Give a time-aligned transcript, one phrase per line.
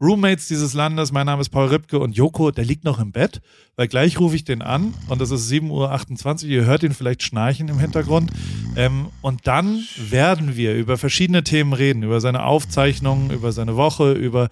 [0.00, 1.12] Roommates dieses Landes.
[1.12, 3.40] Mein Name ist Paul Ripke und Joko, der liegt noch im Bett,
[3.76, 6.50] weil gleich rufe ich den an und es ist 7.28 Uhr.
[6.50, 8.30] Ihr hört ihn vielleicht schnarchen im Hintergrund.
[8.76, 14.12] Ähm, und dann werden wir über verschiedene Themen reden, über seine Aufzeichnungen, über seine Woche,
[14.12, 14.48] über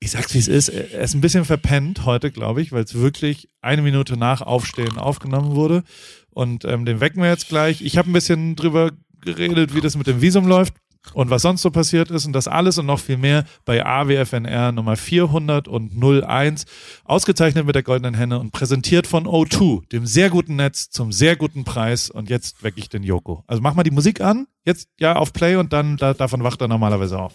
[0.00, 2.94] ich sag's wie es ist, er ist ein bisschen verpennt heute, glaube ich, weil es
[2.94, 5.82] wirklich eine Minute nach Aufstehen aufgenommen wurde.
[6.30, 7.80] Und ähm, den wecken wir jetzt gleich.
[7.80, 8.90] Ich habe ein bisschen drüber
[9.22, 10.74] geredet, wie das mit dem Visum läuft
[11.12, 14.72] und was sonst so passiert ist und das alles und noch viel mehr bei AWFNR
[14.72, 16.64] Nummer 401,
[17.04, 21.36] ausgezeichnet mit der goldenen Henne und präsentiert von O2, dem sehr guten Netz zum sehr
[21.36, 23.44] guten Preis und jetzt wecke ich den Joko.
[23.46, 26.60] Also mach mal die Musik an, jetzt ja auf Play und dann da, davon wacht
[26.60, 27.32] er normalerweise auf.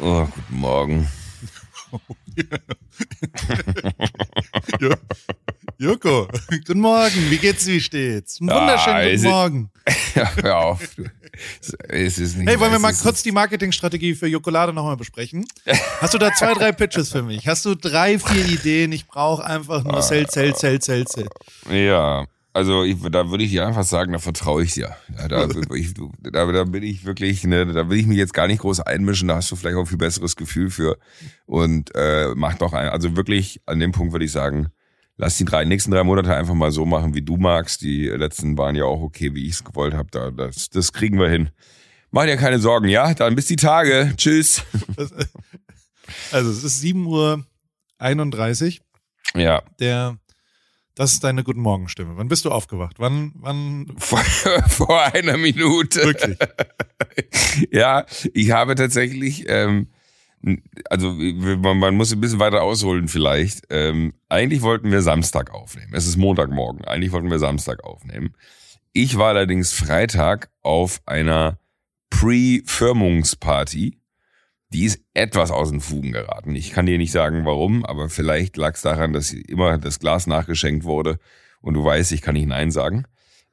[0.00, 1.08] Oh, guten Morgen.
[5.78, 6.28] Joko,
[6.66, 7.30] guten Morgen.
[7.30, 8.40] Wie geht's, wie steht's?
[8.40, 9.70] Einen wunderschönen Ah, guten Morgen.
[10.14, 10.80] Ja, hör auf.
[11.88, 15.46] Es ist nicht Hey, wollen wir mal kurz die Marketingstrategie für Jokolade nochmal besprechen?
[16.00, 17.46] Hast du da zwei, drei Pitches für mich?
[17.46, 18.92] Hast du drei, vier Ideen?
[18.92, 21.28] Ich brauche einfach nur Sell, Sell, Sell, Sell, Sell.
[21.70, 24.96] Ja, also ich, da würde ich dir einfach sagen, da vertraue ich dir.
[25.16, 28.46] Ja, da, ich, da, da bin ich wirklich, ne, da will ich mich jetzt gar
[28.46, 30.98] nicht groß einmischen, da hast du vielleicht auch ein viel besseres Gefühl für.
[31.46, 34.68] Und äh, mach doch ein, also wirklich an dem Punkt würde ich sagen,
[35.16, 37.82] lass die drei, nächsten drei Monate einfach mal so machen, wie du magst.
[37.82, 40.08] Die letzten waren ja auch okay, wie ich es gewollt habe.
[40.10, 41.50] Da, das, das kriegen wir hin.
[42.10, 43.12] Mach dir keine Sorgen, ja?
[43.14, 44.12] Dann bis die Tage.
[44.16, 44.62] Tschüss.
[46.32, 47.44] Also es ist 7 Uhr
[47.98, 48.80] 31.
[49.34, 50.16] Ja, Der,
[50.98, 52.16] das ist deine Guten Morgen Stimme.
[52.16, 52.96] Wann bist du aufgewacht?
[52.98, 54.18] Wann, wann, vor,
[54.68, 56.02] vor einer Minute.
[56.04, 56.36] wirklich?
[57.70, 58.04] Ja,
[58.34, 59.88] ich habe tatsächlich, ähm,
[60.90, 63.62] also man, man muss ein bisschen weiter ausholen vielleicht.
[63.70, 65.92] Ähm, eigentlich wollten wir Samstag aufnehmen.
[65.94, 66.84] Es ist Montagmorgen.
[66.84, 68.34] Eigentlich wollten wir Samstag aufnehmen.
[68.92, 71.58] Ich war allerdings Freitag auf einer
[72.10, 73.98] Pre-Firmungsparty.
[74.70, 76.54] Die ist etwas aus den Fugen geraten.
[76.54, 80.26] Ich kann dir nicht sagen, warum, aber vielleicht lag es daran, dass immer das Glas
[80.26, 81.18] nachgeschenkt wurde
[81.60, 83.04] und du weißt, ich kann nicht Nein sagen.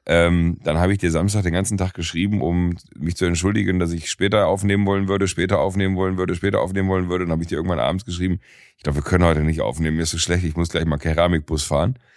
[0.08, 3.90] Ähm, dann habe ich dir Samstag den ganzen Tag geschrieben, um mich zu entschuldigen, dass
[3.90, 7.24] ich später aufnehmen wollen würde, später aufnehmen wollen würde, später aufnehmen wollen würde.
[7.24, 8.38] Dann habe ich dir irgendwann abends geschrieben,
[8.76, 10.98] ich glaube, wir können heute nicht aufnehmen, mir ist so schlecht, ich muss gleich mal
[10.98, 11.98] Keramikbus fahren.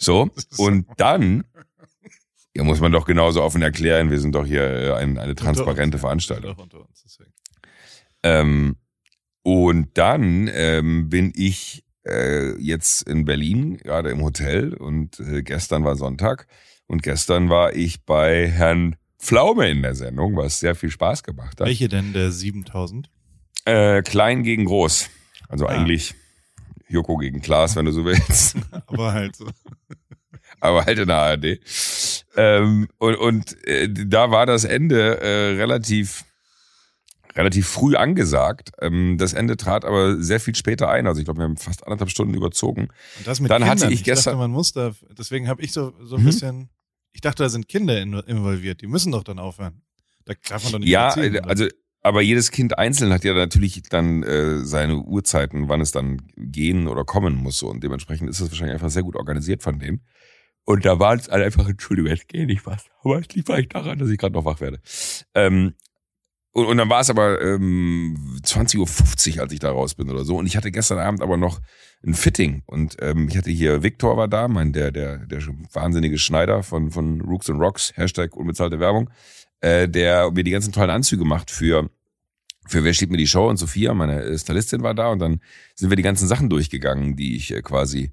[0.00, 1.42] So, und dann,
[2.54, 5.98] ja, muss man doch genauso offen erklären, wir sind doch hier äh, ein, eine transparente
[5.98, 6.54] Veranstaltung.
[6.54, 7.32] Doch, unter uns, deswegen.
[8.22, 8.76] Ähm,
[9.42, 15.84] und dann ähm, bin ich äh, jetzt in Berlin, gerade im Hotel und äh, gestern
[15.84, 16.46] war Sonntag
[16.86, 21.60] und gestern war ich bei Herrn Pflaume in der Sendung, was sehr viel Spaß gemacht
[21.60, 21.66] hat.
[21.66, 23.10] Welche denn der 7000?
[23.64, 25.10] Äh, klein gegen groß.
[25.48, 25.70] Also Ah.
[25.70, 26.14] eigentlich
[26.88, 28.56] Joko gegen Klaas, wenn du so willst.
[28.86, 29.46] Aber halt so.
[30.60, 31.60] aber halt in der ARD.
[32.36, 36.24] Ähm, und und äh, da war das Ende äh, relativ
[37.38, 38.72] relativ früh angesagt.
[38.80, 41.06] Ähm, das Ende trat aber sehr viel später ein.
[41.06, 42.88] Also ich glaube, wir haben fast anderthalb Stunden überzogen.
[43.18, 43.80] Und das mit Dann Kindern.
[43.80, 46.26] hatte ich gestern- dachte, man muss da, deswegen habe ich so, so ein Mhm.
[46.26, 46.68] bisschen,
[47.12, 48.82] ich dachte, da sind Kinder in, involviert.
[48.82, 49.80] Die müssen doch dann aufhören.
[50.26, 51.66] Da darf man doch nicht Ja, erziehen, äh, also
[52.02, 56.86] aber jedes Kind einzeln hat ja natürlich dann äh, seine Uhrzeiten, wann es dann gehen
[56.86, 57.58] oder kommen muss.
[57.58, 57.68] So.
[57.68, 60.00] Und dementsprechend ist das wahrscheinlich einfach sehr gut organisiert von dem.
[60.64, 62.84] Und da war es halt einfach, Entschuldigung, jetzt geht nicht was.
[63.02, 64.80] Aber es liegt vielleicht daran, dass ich gerade noch wach werde.
[65.34, 65.74] Ähm,
[66.52, 70.24] und, und dann war es aber ähm, 20.50 Uhr, als ich da raus bin oder
[70.24, 70.36] so.
[70.36, 71.60] Und ich hatte gestern Abend aber noch
[72.04, 72.62] ein Fitting.
[72.66, 75.40] Und ähm, ich hatte hier, Victor war da, mein, der, der, der
[75.72, 79.10] wahnsinnige Schneider von, von Rooks and Rocks, Hashtag unbezahlte Werbung,
[79.60, 81.90] äh, der mir die ganzen tollen Anzüge macht für,
[82.66, 85.08] für Wer steht mir die Show und Sophia, meine äh, Stylistin war da.
[85.08, 85.40] Und dann
[85.74, 88.12] sind wir die ganzen Sachen durchgegangen, die ich äh, quasi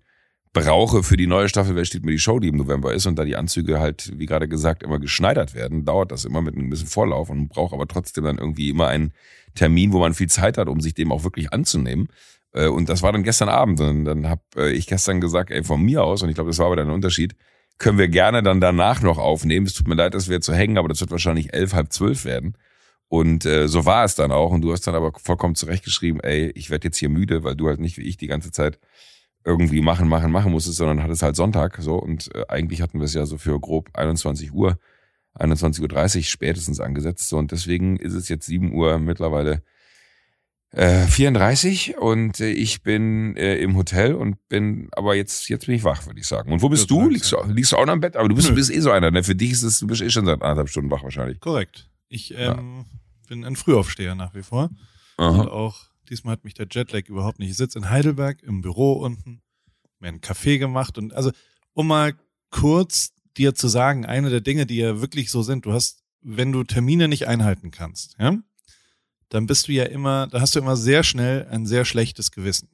[0.56, 3.06] brauche für die neue Staffel Wer steht mir die Show, die im November ist.
[3.06, 6.56] Und da die Anzüge halt, wie gerade gesagt, immer geschneidert werden, dauert das immer mit
[6.56, 9.12] ein bisschen Vorlauf und braucht aber trotzdem dann irgendwie immer einen
[9.54, 12.08] Termin, wo man viel Zeit hat, um sich dem auch wirklich anzunehmen.
[12.53, 13.82] Äh, Und das war dann gestern Abend.
[13.82, 16.68] Und dann habe ich gestern gesagt, ey, von mir aus, und ich glaube, das war
[16.68, 17.35] aber dann ein Unterschied,
[17.78, 19.66] können wir gerne dann danach noch aufnehmen.
[19.66, 21.91] Es tut mir leid, dass wir jetzt so hängen, aber das wird wahrscheinlich elf, halb
[21.91, 22.58] zwölf werden.
[23.09, 24.52] Und äh, so war es dann auch.
[24.52, 27.68] Und du hast dann aber vollkommen zurechtgeschrieben, ey, ich werde jetzt hier müde, weil du
[27.68, 28.79] halt nicht wie ich die ganze Zeit
[29.46, 31.96] irgendwie machen, machen, machen musstest, sondern hattest halt Sonntag so.
[31.96, 34.78] Und äh, eigentlich hatten wir es ja so für grob 21 Uhr,
[35.38, 37.30] 21.30 Uhr spätestens angesetzt.
[37.30, 39.64] So, und deswegen ist es jetzt 7 Uhr mittlerweile
[40.72, 45.76] äh, 34 und äh, ich bin äh, im Hotel und bin, aber jetzt, jetzt bin
[45.76, 46.52] ich wach, würde ich sagen.
[46.52, 47.08] Und wo bist Das du?
[47.08, 47.46] Liegst du, ja.
[47.46, 48.18] liegst du auch noch im Bett?
[48.18, 49.24] Aber du bist, du bist eh so einer, ne?
[49.24, 51.40] Für dich ist es, du bist eh schon seit anderthalb Stunden wach wahrscheinlich.
[51.40, 51.90] Korrekt.
[52.09, 52.86] Ich, ähm,
[53.28, 54.70] bin ein Frühaufsteher nach wie vor.
[55.18, 55.41] Aha.
[55.41, 57.49] Und auch diesmal hat mich der Jetlag überhaupt nicht.
[57.52, 59.41] Ich sitze in Heidelberg im Büro unten,
[59.99, 61.31] mir einen Kaffee gemacht und also,
[61.73, 62.13] um mal
[62.52, 66.52] kurz dir zu sagen, eine der Dinge, die ja wirklich so sind, du hast, wenn
[66.52, 68.37] du Termine nicht einhalten kannst, ja,
[69.29, 72.69] dann bist du ja immer, da hast du immer sehr schnell ein sehr schlechtes Gewissen.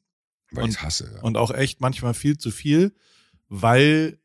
[0.51, 1.11] Weil Und- ich hasse.
[1.15, 1.21] Ja.
[1.21, 2.93] Und auch echt manchmal viel zu viel,
[3.47, 4.19] weil,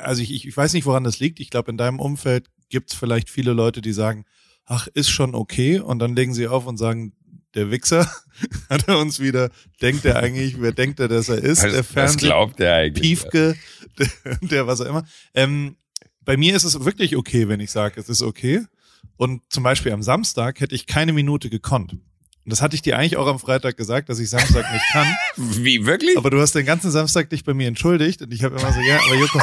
[0.00, 1.38] also ich, ich, ich weiß nicht, woran das liegt.
[1.40, 4.24] Ich glaube, in deinem Umfeld gibt es vielleicht viele Leute, die sagen,
[4.64, 5.78] ach, ist schon okay.
[5.80, 7.12] Und dann legen sie auf und sagen,
[7.54, 8.10] der Wichser
[8.70, 11.62] hat er uns wieder, denkt er eigentlich, wer denkt er, dass er ist?
[11.62, 13.02] was, der was Fernseh, glaubt der eigentlich?
[13.02, 13.56] Piefke,
[13.98, 15.04] der, der was auch immer.
[15.34, 15.76] Ähm,
[16.24, 18.64] bei mir ist es wirklich okay, wenn ich sage, es ist okay.
[19.16, 21.92] Und zum Beispiel am Samstag hätte ich keine Minute gekonnt.
[21.92, 25.06] Und das hatte ich dir eigentlich auch am Freitag gesagt, dass ich Samstag nicht kann.
[25.36, 26.16] Wie, wirklich?
[26.18, 28.80] Aber du hast den ganzen Samstag dich bei mir entschuldigt und ich habe immer so,
[28.80, 29.40] ja, aber Joko,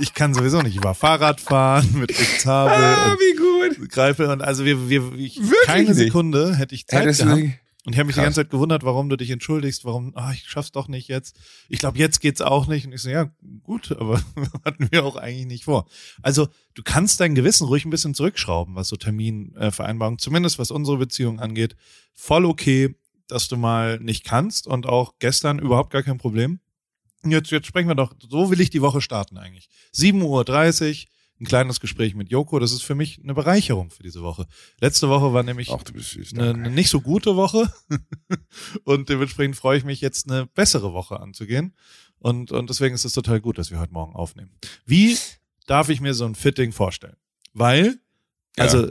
[0.00, 0.76] ich kann sowieso nicht.
[0.76, 3.78] Ich war Fahrradfahren mit Rick ah, wie gut.
[3.78, 5.96] und Greifel und also wir, wir ich, Wirklich keine nicht?
[5.96, 7.42] Sekunde hätte ich Zeit Hättest gehabt.
[7.86, 8.28] Und ich habe mich die Krass.
[8.28, 11.36] ganze Zeit gewundert, warum du dich entschuldigst, warum, ah, ich schaff's doch nicht jetzt.
[11.68, 12.86] Ich glaube, jetzt geht's auch nicht.
[12.86, 13.30] Und ich so, ja,
[13.62, 14.22] gut, aber
[14.64, 15.86] hatten wir auch eigentlich nicht vor.
[16.22, 20.96] Also, du kannst dein Gewissen ruhig ein bisschen zurückschrauben, was so Terminvereinbarungen, zumindest was unsere
[20.96, 21.76] Beziehung angeht.
[22.14, 22.94] Voll okay,
[23.26, 26.60] dass du mal nicht kannst und auch gestern überhaupt gar kein Problem.
[27.26, 29.68] Jetzt, jetzt sprechen wir doch, so will ich die Woche starten eigentlich.
[29.94, 31.10] 7.30 Uhr,
[31.40, 34.46] ein kleines Gespräch mit Joko, das ist für mich eine Bereicherung für diese Woche.
[34.80, 36.32] Letzte Woche war nämlich ach, süß.
[36.34, 37.72] eine, eine nicht so gute Woche
[38.84, 41.74] und dementsprechend freue ich mich jetzt eine bessere Woche anzugehen
[42.18, 44.52] und, und deswegen ist es total gut, dass wir heute Morgen aufnehmen.
[44.86, 45.16] Wie
[45.66, 47.16] darf ich mir so ein Fitting vorstellen?
[47.52, 47.98] Weil,
[48.56, 48.64] Ja.
[48.64, 48.88] also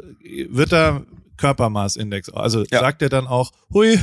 [0.49, 1.05] wird da
[1.37, 2.81] Körpermaßindex, also Ja.
[2.81, 3.97] sagt er dann auch, hui,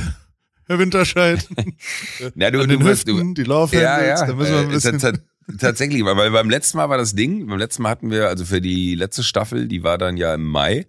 [0.67, 1.47] Herr Winterscheid,
[2.35, 4.25] Ja, du, an du, den du, Hüften, die Love ja, ja.
[4.25, 5.19] da müssen wir ein äh, bisschen, ta- ta-
[5.59, 8.61] Tatsächlich, weil, beim letzten Mal war das Ding, beim letzten Mal hatten wir, also für
[8.61, 10.85] die letzte Staffel, die war dann ja im Mai,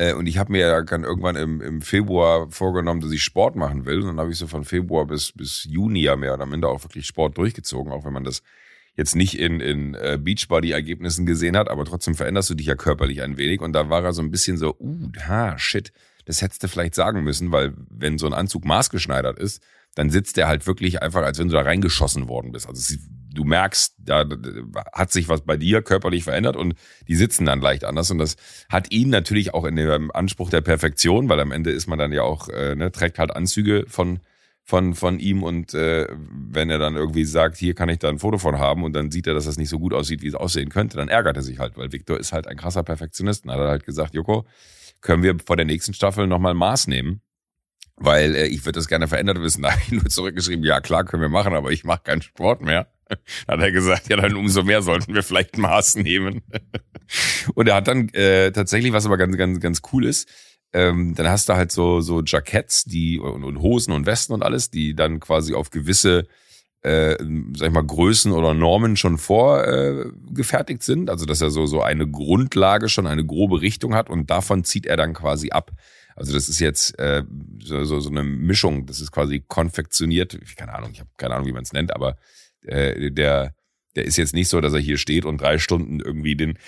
[0.00, 3.54] äh, und ich habe mir ja dann irgendwann im, im Februar vorgenommen, dass ich Sport
[3.56, 4.00] machen will.
[4.00, 6.68] Und dann habe ich so von Februar bis, bis Juni ja mehr und am Ende
[6.68, 8.42] auch wirklich Sport durchgezogen, auch wenn man das
[8.96, 13.22] jetzt nicht in, in äh, Beachbody-Ergebnissen gesehen hat, aber trotzdem veränderst du dich ja körperlich
[13.22, 13.60] ein wenig.
[13.60, 15.92] Und da war er so ein bisschen so, uh, ha, shit,
[16.30, 19.62] das hättest du vielleicht sagen müssen, weil wenn so ein Anzug maßgeschneidert ist,
[19.96, 22.68] dann sitzt der halt wirklich einfach, als wenn du da reingeschossen worden bist.
[22.68, 22.94] Also
[23.34, 24.24] du merkst, da
[24.92, 26.74] hat sich was bei dir körperlich verändert und
[27.08, 28.12] die sitzen dann leicht anders.
[28.12, 28.36] Und das
[28.68, 32.12] hat ihn natürlich auch in dem Anspruch der Perfektion, weil am Ende ist man dann
[32.12, 34.20] ja auch, äh, ne, trägt halt Anzüge von
[34.62, 38.20] von von ihm und äh, wenn er dann irgendwie sagt, hier kann ich da ein
[38.20, 40.36] Foto von haben und dann sieht er, dass das nicht so gut aussieht, wie es
[40.36, 43.50] aussehen könnte, dann ärgert er sich halt, weil Victor ist halt ein krasser Perfektionist und
[43.50, 44.46] hat er halt gesagt, Joko,
[45.00, 47.22] können wir vor der nächsten Staffel nochmal Maß nehmen?
[47.96, 49.62] Weil äh, ich würde das gerne verändert wissen.
[49.62, 52.62] Da habe ich nur zurückgeschrieben, ja klar, können wir machen, aber ich mache keinen Sport
[52.62, 52.92] mehr.
[53.08, 53.18] Dann
[53.48, 56.42] hat er gesagt, ja, dann umso mehr sollten wir vielleicht Maß nehmen.
[57.54, 60.28] Und er hat dann äh, tatsächlich, was aber ganz, ganz, ganz cool ist,
[60.72, 64.42] ähm, dann hast du halt so, so Jacketts, die und, und Hosen und Westen und
[64.42, 66.28] alles, die dann quasi auf gewisse
[66.82, 67.16] äh,
[67.56, 71.10] sag ich mal, Größen oder Normen schon vorgefertigt äh, sind.
[71.10, 74.86] Also dass er so, so eine Grundlage schon, eine grobe Richtung hat und davon zieht
[74.86, 75.70] er dann quasi ab.
[76.16, 77.22] Also das ist jetzt äh,
[77.62, 81.46] so, so, so eine Mischung, das ist quasi konfektioniert, keine Ahnung, ich habe keine Ahnung,
[81.46, 82.16] wie man es nennt, aber
[82.62, 83.54] äh, der,
[83.96, 86.58] der ist jetzt nicht so, dass er hier steht und drei Stunden irgendwie den,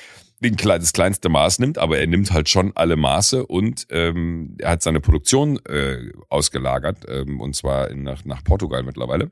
[0.40, 4.56] den kle- das kleinste Maß nimmt, aber er nimmt halt schon alle Maße und ähm,
[4.58, 9.30] er hat seine Produktion äh, ausgelagert, ähm, und zwar in, nach, nach Portugal mittlerweile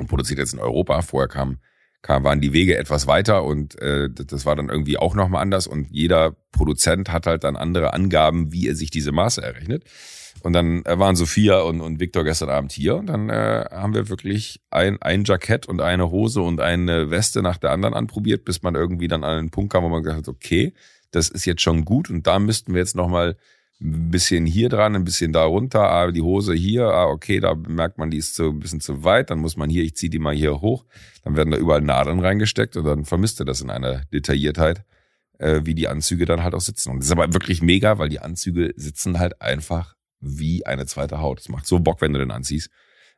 [0.00, 1.02] und produziert jetzt in Europa.
[1.02, 1.58] Vorher kam,
[2.02, 5.66] kam, waren die Wege etwas weiter und äh, das war dann irgendwie auch nochmal anders
[5.66, 9.84] und jeder Produzent hat halt dann andere Angaben, wie er sich diese Maße errechnet.
[10.42, 13.94] Und dann äh, waren Sophia und, und Victor gestern Abend hier und dann äh, haben
[13.94, 18.44] wir wirklich ein, ein Jackett und eine Hose und eine Weste nach der anderen anprobiert,
[18.44, 20.72] bis man irgendwie dann an einen Punkt kam, wo man gesagt hat, okay,
[21.10, 23.36] das ist jetzt schon gut und da müssten wir jetzt nochmal
[23.82, 27.54] ein bisschen hier dran, ein bisschen da runter, ah, die Hose hier, ah, okay, da
[27.54, 30.10] merkt man, die ist so ein bisschen zu weit, dann muss man hier, ich ziehe
[30.10, 30.84] die mal hier hoch,
[31.24, 34.84] dann werden da überall Nadeln reingesteckt und dann vermisst ihr das in einer Detailliertheit,
[35.38, 36.90] äh, wie die Anzüge dann halt auch sitzen.
[36.90, 41.20] Und das ist aber wirklich mega, weil die Anzüge sitzen halt einfach wie eine zweite
[41.20, 41.38] Haut.
[41.38, 42.68] Das macht so Bock, wenn du den anziehst.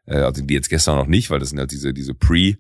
[0.07, 2.59] Äh, also die jetzt gestern noch nicht, weil das sind halt diese, diese Pre-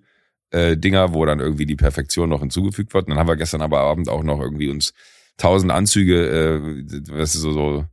[0.50, 3.06] äh, Dinger, wo dann irgendwie die Perfektion noch hinzugefügt wird.
[3.06, 4.92] Und dann haben wir gestern aber Abend auch noch irgendwie uns
[5.36, 7.86] tausend Anzüge, äh, das ist so, so,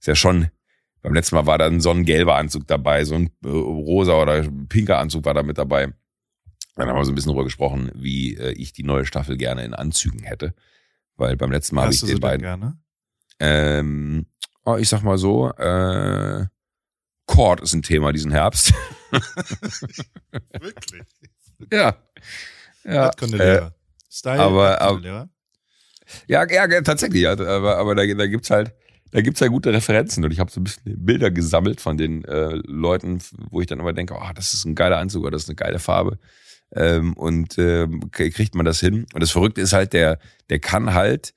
[0.00, 0.48] ist ja schon,
[1.02, 4.98] beim letzten Mal war da ein sonnengelber Anzug dabei, so ein äh, rosa oder pinker
[4.98, 5.92] Anzug war da mit dabei.
[6.76, 9.64] Dann haben wir so ein bisschen drüber gesprochen, wie äh, ich die neue Staffel gerne
[9.64, 10.54] in Anzügen hätte.
[11.16, 12.40] Weil beim letzten Mal habe ich hast du den beiden.
[12.42, 12.78] gerne?
[13.38, 14.26] Ähm,
[14.64, 16.46] oh, ich sag mal so, äh,
[17.26, 18.74] Cord ist ein Thema diesen Herbst.
[20.58, 21.02] Wirklich?
[21.72, 21.96] ja.
[22.84, 23.74] Ja, Erdkundelehrer.
[24.10, 25.28] Style aber- Erdkundelehrer.
[26.26, 27.28] Ja, ja, tatsächlich.
[27.28, 28.72] Aber, aber da, da gibt's halt,
[29.10, 32.24] da gibt's ja gute Referenzen und ich habe so ein bisschen Bilder gesammelt von den
[32.24, 33.20] äh, Leuten,
[33.50, 35.56] wo ich dann immer denke, oh, das ist ein geiler Anzug oder das ist eine
[35.56, 36.18] geile Farbe.
[36.72, 39.06] Ähm, und äh, kriegt man das hin.
[39.14, 40.18] Und das Verrückte ist halt, der,
[40.50, 41.32] der kann halt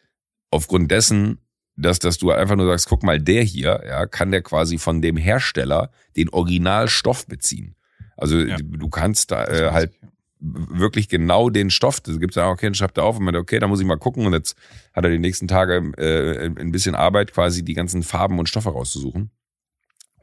[0.50, 1.39] aufgrund dessen,
[1.75, 5.01] dass, dass du einfach nur sagst, guck mal, der hier, ja, kann der quasi von
[5.01, 7.75] dem Hersteller den Originalstoff beziehen.
[8.15, 8.57] Also ja.
[8.57, 9.93] du kannst da äh, halt
[10.39, 12.00] wirklich genau den Stoff.
[12.00, 13.86] Da gibt es ja, okay, dann schreibt er auf und meint, okay, da muss ich
[13.86, 14.25] mal gucken.
[14.25, 14.56] Und jetzt
[14.94, 18.70] hat er die nächsten Tage äh, ein bisschen Arbeit, quasi die ganzen Farben und Stoffe
[18.70, 19.32] rauszusuchen.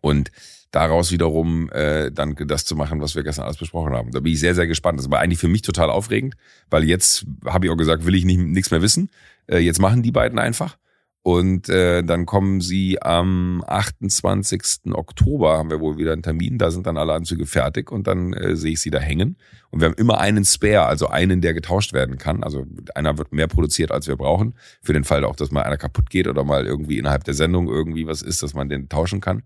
[0.00, 0.30] Und
[0.70, 4.10] daraus wiederum äh, dann das zu machen, was wir gestern alles besprochen haben.
[4.10, 4.98] Da bin ich sehr, sehr gespannt.
[4.98, 6.34] Das war eigentlich für mich total aufregend,
[6.70, 9.10] weil jetzt habe ich auch gesagt, will ich nicht nichts mehr wissen.
[9.46, 10.76] Äh, jetzt machen die beiden einfach.
[11.26, 14.92] Und äh, dann kommen sie am 28.
[14.92, 18.34] Oktober, haben wir wohl wieder einen Termin, da sind dann alle Anzüge fertig und dann
[18.34, 19.38] äh, sehe ich sie da hängen.
[19.70, 22.42] Und wir haben immer einen Spare, also einen, der getauscht werden kann.
[22.42, 24.52] Also einer wird mehr produziert, als wir brauchen.
[24.82, 27.68] Für den Fall auch, dass mal einer kaputt geht oder mal irgendwie innerhalb der Sendung
[27.68, 29.44] irgendwie was ist, dass man den tauschen kann.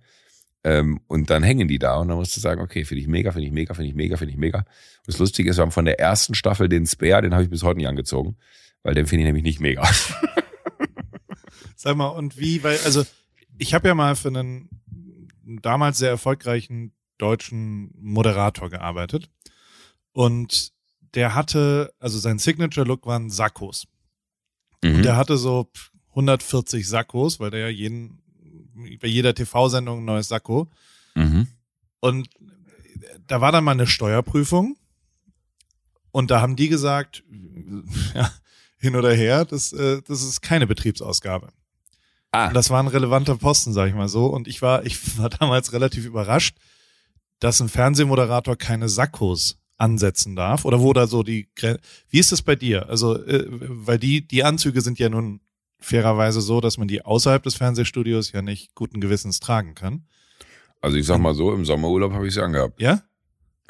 [0.64, 3.30] Ähm, und dann hängen die da und dann musst du sagen, okay, finde ich mega,
[3.30, 4.58] finde ich mega, finde ich mega, finde ich mega.
[4.58, 4.66] Und
[5.06, 7.62] das Lustige ist, wir haben von der ersten Staffel den Spare, den habe ich bis
[7.62, 8.36] heute nicht angezogen,
[8.82, 9.88] weil den finde ich nämlich nicht mega.
[11.80, 13.06] Sag mal, und wie, weil, also
[13.56, 14.68] ich habe ja mal für einen
[15.62, 19.30] damals sehr erfolgreichen deutschen Moderator gearbeitet.
[20.10, 20.72] Und
[21.14, 23.86] der hatte, also sein Signature-Look waren Sakkos.
[24.82, 24.96] Mhm.
[24.96, 25.70] Und der hatte so
[26.10, 28.22] 140 Sakkos, weil der ja jeden,
[29.00, 30.68] bei jeder TV-Sendung ein neues Sakko.
[31.14, 31.46] Mhm.
[32.00, 32.28] Und
[33.28, 34.76] da war dann mal eine Steuerprüfung.
[36.10, 37.22] Und da haben die gesagt,
[38.14, 38.32] ja,
[38.78, 41.52] hin oder her, das, äh, das ist keine Betriebsausgabe.
[42.38, 42.52] Ah.
[42.52, 44.26] Das war ein relevanter Posten, sag ich mal so.
[44.26, 46.56] Und ich war, ich war damals relativ überrascht,
[47.40, 51.48] dass ein Fernsehmoderator keine Sakkos ansetzen darf oder wo da so die
[52.10, 55.40] wie ist das bei dir also äh, weil die die Anzüge sind ja nun
[55.78, 60.04] fairerweise so dass man die außerhalb des Fernsehstudios ja nicht guten Gewissens tragen kann
[60.80, 63.02] also ich sag mal so im Sommerurlaub habe ich sie angehabt ja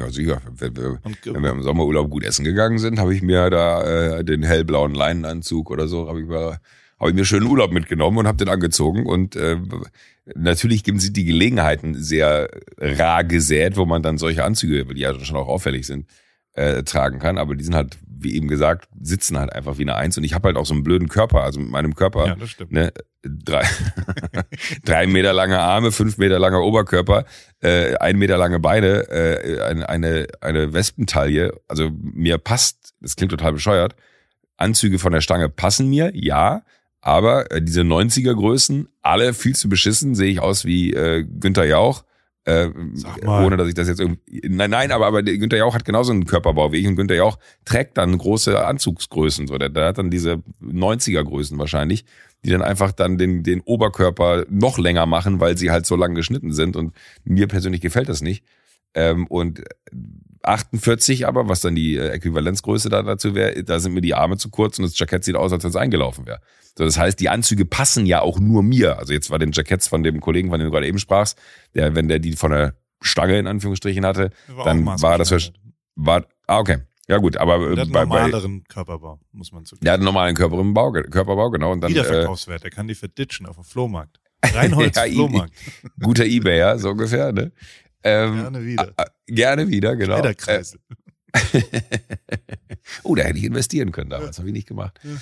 [0.00, 0.40] ja, sicher.
[0.48, 4.25] Wenn wir, wenn wir im Sommerurlaub gut essen gegangen sind, habe ich mir da äh,
[4.25, 6.60] den hellblauen Leinenanzug oder so, habe ich mir
[6.99, 9.07] habe ich mir schönen Urlaub mitgenommen und habe den angezogen.
[9.07, 9.57] Und äh,
[10.35, 15.19] natürlich geben sie die Gelegenheiten sehr rar gesät, wo man dann solche Anzüge, die ja
[15.21, 16.07] schon auch auffällig sind,
[16.55, 17.38] äh, tragen kann.
[17.38, 20.19] Aber die sind halt, wie eben gesagt, sitzen halt einfach wie eine Eins.
[20.19, 22.26] Und ich habe halt auch so einen blöden Körper, also mit meinem Körper.
[22.26, 22.73] Ja, das stimmt.
[22.73, 23.62] Ne, drei,
[24.85, 27.26] drei Meter lange Arme, fünf Meter langer Oberkörper,
[27.61, 31.52] äh, ein Meter lange Beine, äh, eine, eine, eine Wespentaille.
[31.69, 33.95] Also mir passt, das klingt total bescheuert,
[34.57, 36.62] Anzüge von der Stange passen mir, ja,
[37.00, 41.67] aber äh, diese 90er Größen, alle viel zu beschissen, sehe ich aus wie äh, Günther
[41.67, 42.05] Jauch.
[42.45, 42.71] Äh,
[43.26, 44.40] ohne dass ich das jetzt irgendwie.
[44.49, 47.38] Nein, nein, aber, aber Günther Jauch hat genauso einen Körperbau wie ich und Günther Jauch
[47.67, 49.47] trägt dann große Anzugsgrößen.
[49.47, 52.07] So, der, der hat dann diese 90er Größen wahrscheinlich,
[52.45, 56.14] die dann einfach dann den, den Oberkörper noch länger machen, weil sie halt so lang
[56.14, 56.75] geschnitten sind.
[56.75, 58.45] Und mir persönlich gefällt das nicht.
[58.95, 59.62] Ähm, und
[60.43, 64.38] 48 aber, was dann die äh, Äquivalenzgröße da dazu wäre, da sind mir die Arme
[64.38, 66.40] zu kurz und das Jackett sieht aus, als wenn es eingelaufen wäre.
[66.78, 69.00] So, das heißt, die Anzüge passen ja auch nur mir.
[69.00, 71.37] Also jetzt war den Jacketts von dem Kollegen, von dem du gerade eben sprachst,
[71.75, 75.50] der, wenn der die von der Stange in Anführungsstrichen hatte, war dann war das
[75.97, 76.78] war, ah, okay.
[77.08, 79.87] Ja gut, aber der hat bei, normaleren bei, Körperbau, muss man zugeben.
[79.87, 81.73] Der hat einen normalen Körperbau, Körperbau, genau.
[81.73, 84.20] Und dann, Wiederverkaufswert, der kann die verditschen auf dem Flohmarkt.
[84.44, 85.52] Reinholz ja, Flohmarkt.
[86.00, 87.50] Guter Ebayer, so ungefähr, ne?
[88.04, 88.92] Ähm, gerne wieder.
[88.97, 90.18] Äh, gerne wieder, genau.
[90.18, 90.78] Schneiderkreisel.
[93.02, 94.42] oh, da hätte ich investieren können damals, ja.
[94.42, 95.00] habe ich nicht gemacht.
[95.02, 95.16] Ja.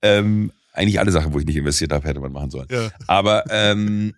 [0.00, 2.68] Ähm, eigentlich alle Sachen, wo ich nicht investiert habe, hätte man machen sollen.
[2.70, 2.90] Ja.
[3.06, 4.14] Aber ähm,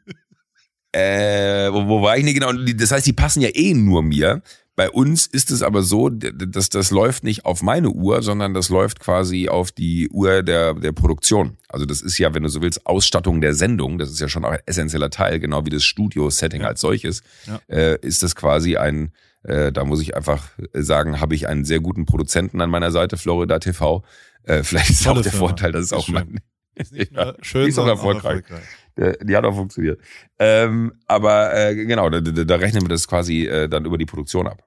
[0.92, 2.52] äh, wo, wo war ich nicht genau?
[2.52, 4.42] Das heißt, die passen ja eh nur mir.
[4.76, 8.70] Bei uns ist es aber so, dass das läuft nicht auf meine Uhr, sondern das
[8.70, 11.58] läuft quasi auf die Uhr der, der Produktion.
[11.68, 13.98] Also das ist ja, wenn du so willst, Ausstattung der Sendung.
[13.98, 16.68] Das ist ja schon auch ein essentieller Teil, genau wie das Studio-Setting ja.
[16.68, 17.22] als solches.
[17.46, 17.60] Ja.
[17.68, 19.12] Äh, ist das quasi ein,
[19.44, 23.16] äh, da muss ich einfach sagen, habe ich einen sehr guten Produzenten an meiner Seite,
[23.16, 24.02] Florida TV.
[24.44, 25.48] Äh, vielleicht ist Tolle auch der Firma.
[25.48, 26.40] Vorteil, dass es auch mein,
[26.74, 28.42] ist nicht ja, schön, ist auch erfolgreich.
[28.48, 29.18] erfolgreich.
[29.22, 30.00] Die hat auch funktioniert.
[30.38, 34.06] Ähm, aber äh, genau, da, da, da rechnen wir das quasi äh, dann über die
[34.06, 34.62] Produktion ab.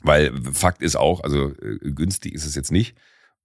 [0.00, 2.96] Weil Fakt ist auch, also äh, günstig ist es jetzt nicht.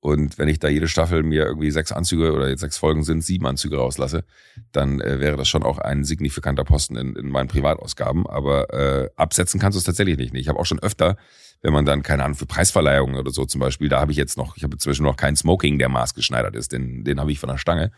[0.01, 3.23] Und wenn ich da jede Staffel mir irgendwie sechs Anzüge oder jetzt sechs Folgen sind,
[3.23, 4.23] sieben Anzüge rauslasse,
[4.71, 8.25] dann äh, wäre das schon auch ein signifikanter Posten in, in meinen Privatausgaben.
[8.25, 10.33] Aber äh, absetzen kannst du es tatsächlich nicht.
[10.33, 11.17] Ich habe auch schon öfter,
[11.61, 14.37] wenn man dann, keine Ahnung, für Preisverleihungen oder so zum Beispiel, da habe ich jetzt
[14.37, 17.49] noch, ich habe inzwischen noch keinen Smoking, der maßgeschneidert ist, den, den habe ich von
[17.49, 17.91] der Stange.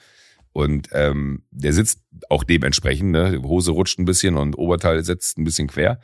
[0.51, 3.41] Und ähm, der sitzt auch dementsprechend, ne?
[3.43, 6.01] Hose rutscht ein bisschen und Oberteil sitzt ein bisschen quer.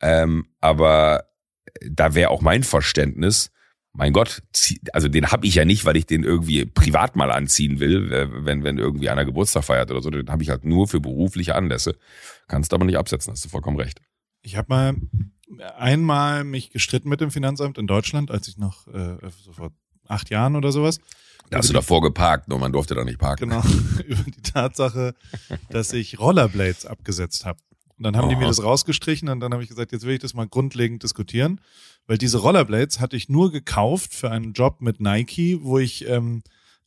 [0.00, 1.24] Ähm, aber
[1.88, 3.52] da wäre auch mein Verständnis,
[3.96, 4.42] mein Gott,
[4.92, 8.10] also den habe ich ja nicht, weil ich den irgendwie privat mal anziehen will,
[8.44, 10.10] wenn, wenn irgendwie einer Geburtstag feiert oder so.
[10.10, 11.96] Den habe ich halt nur für berufliche Anlässe.
[12.46, 14.00] Kannst aber nicht absetzen, hast du vollkommen recht.
[14.42, 14.96] Ich habe mal
[15.78, 19.72] einmal mich gestritten mit dem Finanzamt in Deutschland, als ich noch äh, so vor
[20.06, 21.00] acht Jahren oder sowas.
[21.48, 23.48] Da hast du davor geparkt, nur man durfte da nicht parken.
[23.48, 23.62] Genau,
[24.06, 25.14] über die Tatsache,
[25.70, 27.60] dass ich Rollerblades abgesetzt habe.
[27.96, 28.28] Und dann haben oh.
[28.28, 31.02] die mir das rausgestrichen und dann habe ich gesagt, jetzt will ich das mal grundlegend
[31.02, 31.60] diskutieren,
[32.06, 36.42] weil diese Rollerblades hatte ich nur gekauft für einen Job mit Nike, wo ich ähm,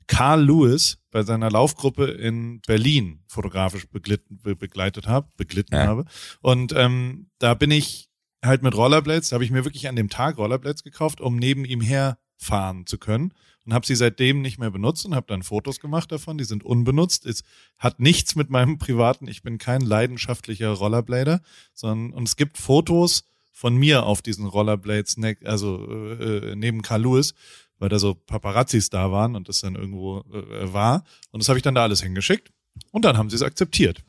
[0.08, 5.86] Carl Lewis bei seiner Laufgruppe in Berlin fotografisch beglitten, be begleitet habe, beglitten ja.
[5.86, 6.06] habe.
[6.42, 8.10] Und ähm, da bin ich
[8.44, 11.64] halt mit Rollerblades, da habe ich mir wirklich an dem Tag Rollerblades gekauft, um neben
[11.66, 13.34] ihm herfahren zu können
[13.66, 16.40] und habe sie seitdem nicht mehr benutzt und habe dann Fotos gemacht davon.
[16.40, 17.28] Die sind unbenutzt.
[17.28, 17.44] Es
[17.78, 19.28] hat nichts mit meinem privaten.
[19.28, 21.42] Ich bin kein leidenschaftlicher Rollerblader,
[21.74, 27.01] sondern und es gibt Fotos von mir auf diesen Rollerblades, ne, also äh, neben Carl
[27.01, 27.34] Lewis,
[27.77, 31.03] weil da so Paparazzis da waren und das dann irgendwo äh, war.
[31.32, 32.51] Und das habe ich dann da alles hingeschickt.
[32.91, 34.03] Und dann haben sie es akzeptiert.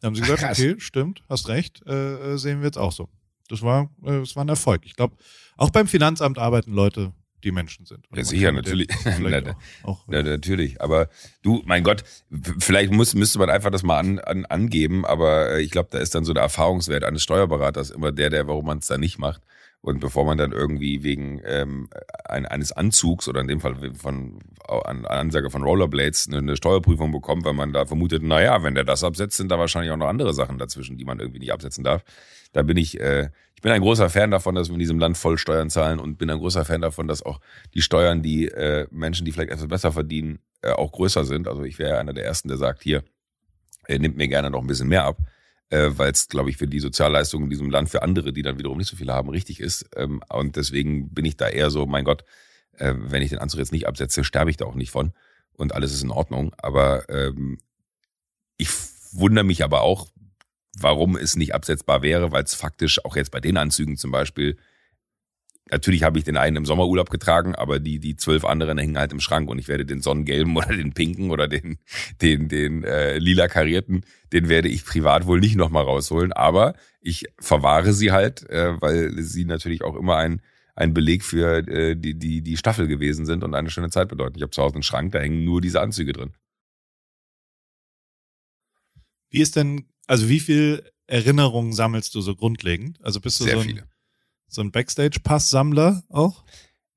[0.00, 2.92] Dann haben sie gesagt, Ach, okay, stimmt, hast recht, äh, äh, sehen wir jetzt auch
[2.92, 3.08] so.
[3.48, 4.82] Das war, äh, das war ein Erfolg.
[4.84, 5.16] Ich glaube,
[5.56, 8.06] auch beim Finanzamt arbeiten Leute die Menschen sind.
[8.14, 8.88] ja, sicher, natürlich.
[9.20, 10.80] Na, auch, ja, natürlich.
[10.80, 11.08] Aber
[11.42, 12.04] du, mein Gott,
[12.58, 15.98] vielleicht muss, müsste man einfach das mal an, an, angeben, aber äh, ich glaube, da
[15.98, 19.18] ist dann so der Erfahrungswert eines Steuerberaters immer der, der, warum man es da nicht
[19.18, 19.42] macht.
[19.82, 21.88] Und bevor man dann irgendwie wegen ähm,
[22.26, 27.12] ein, eines Anzugs oder in dem Fall von an, Ansage von Rollerblades eine, eine Steuerprüfung
[27.12, 30.08] bekommt, weil man da vermutet, naja, wenn der das absetzt, sind da wahrscheinlich auch noch
[30.08, 32.04] andere Sachen dazwischen, die man irgendwie nicht absetzen darf.
[32.52, 35.18] Da bin ich, äh, ich bin ein großer Fan davon, dass wir in diesem Land
[35.18, 37.40] voll Steuern zahlen und bin ein großer Fan davon, dass auch
[37.74, 41.48] die Steuern, die äh, Menschen, die vielleicht etwas besser verdienen, äh, auch größer sind.
[41.48, 43.04] Also ich wäre einer der Ersten, der sagt, hier,
[43.86, 45.18] äh, nimmt mir gerne noch ein bisschen mehr ab
[45.70, 48.58] äh, weil es, glaube ich, für die Sozialleistungen in diesem Land für andere, die dann
[48.58, 49.88] wiederum nicht so viele haben, richtig ist.
[49.96, 52.24] Ähm, und deswegen bin ich da eher so, mein Gott,
[52.76, 55.12] äh, wenn ich den Anzug jetzt nicht absetze, sterbe ich da auch nicht von
[55.56, 56.52] und alles ist in Ordnung.
[56.58, 57.58] Aber ähm,
[58.56, 58.68] ich
[59.12, 60.08] wundere mich aber auch,
[60.78, 64.56] warum es nicht absetzbar wäre, weil es faktisch auch jetzt bei den Anzügen zum Beispiel
[65.70, 69.12] Natürlich habe ich den einen im Sommerurlaub getragen, aber die, die zwölf anderen hängen halt
[69.12, 71.78] im Schrank und ich werde den sonnengelben oder den pinken oder den,
[72.20, 76.32] den, den äh, lila karierten, den werde ich privat wohl nicht nochmal rausholen.
[76.32, 80.42] Aber ich verwahre sie halt, äh, weil sie natürlich auch immer ein,
[80.74, 84.36] ein Beleg für äh, die, die, die Staffel gewesen sind und eine schöne Zeit bedeuten.
[84.36, 86.32] Ich habe zu Hause einen Schrank, da hängen nur diese Anzüge drin.
[89.30, 92.98] Wie ist denn, also wie viel Erinnerungen sammelst du so grundlegend?
[93.00, 93.84] Also bist du Sehr so ein, viele.
[94.48, 96.44] So ein Backstage-Pass-Sammler auch?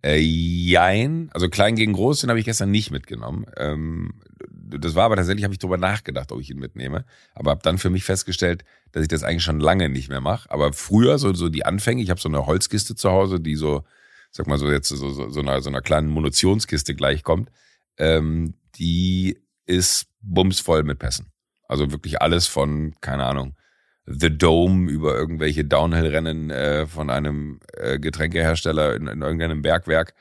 [0.03, 1.29] Äh, jein.
[1.31, 3.45] Also klein gegen groß, den habe ich gestern nicht mitgenommen.
[3.55, 7.05] Ähm, das war aber tatsächlich, habe ich drüber nachgedacht, ob ich ihn mitnehme.
[7.35, 10.49] Aber habe dann für mich festgestellt, dass ich das eigentlich schon lange nicht mehr mache.
[10.49, 13.83] Aber früher, so, so die Anfänge, ich habe so eine Holzkiste zu Hause, die so,
[14.31, 17.51] sag mal so jetzt so, so, so, einer, so einer kleinen Munitionskiste gleichkommt.
[17.97, 21.32] Ähm, die ist bumsvoll mit Pässen.
[21.73, 23.55] Also wirklich alles von, keine Ahnung,
[24.05, 30.13] The Dome über irgendwelche Downhill-Rennen äh, von einem äh, Getränkehersteller in, in irgendeinem Bergwerk.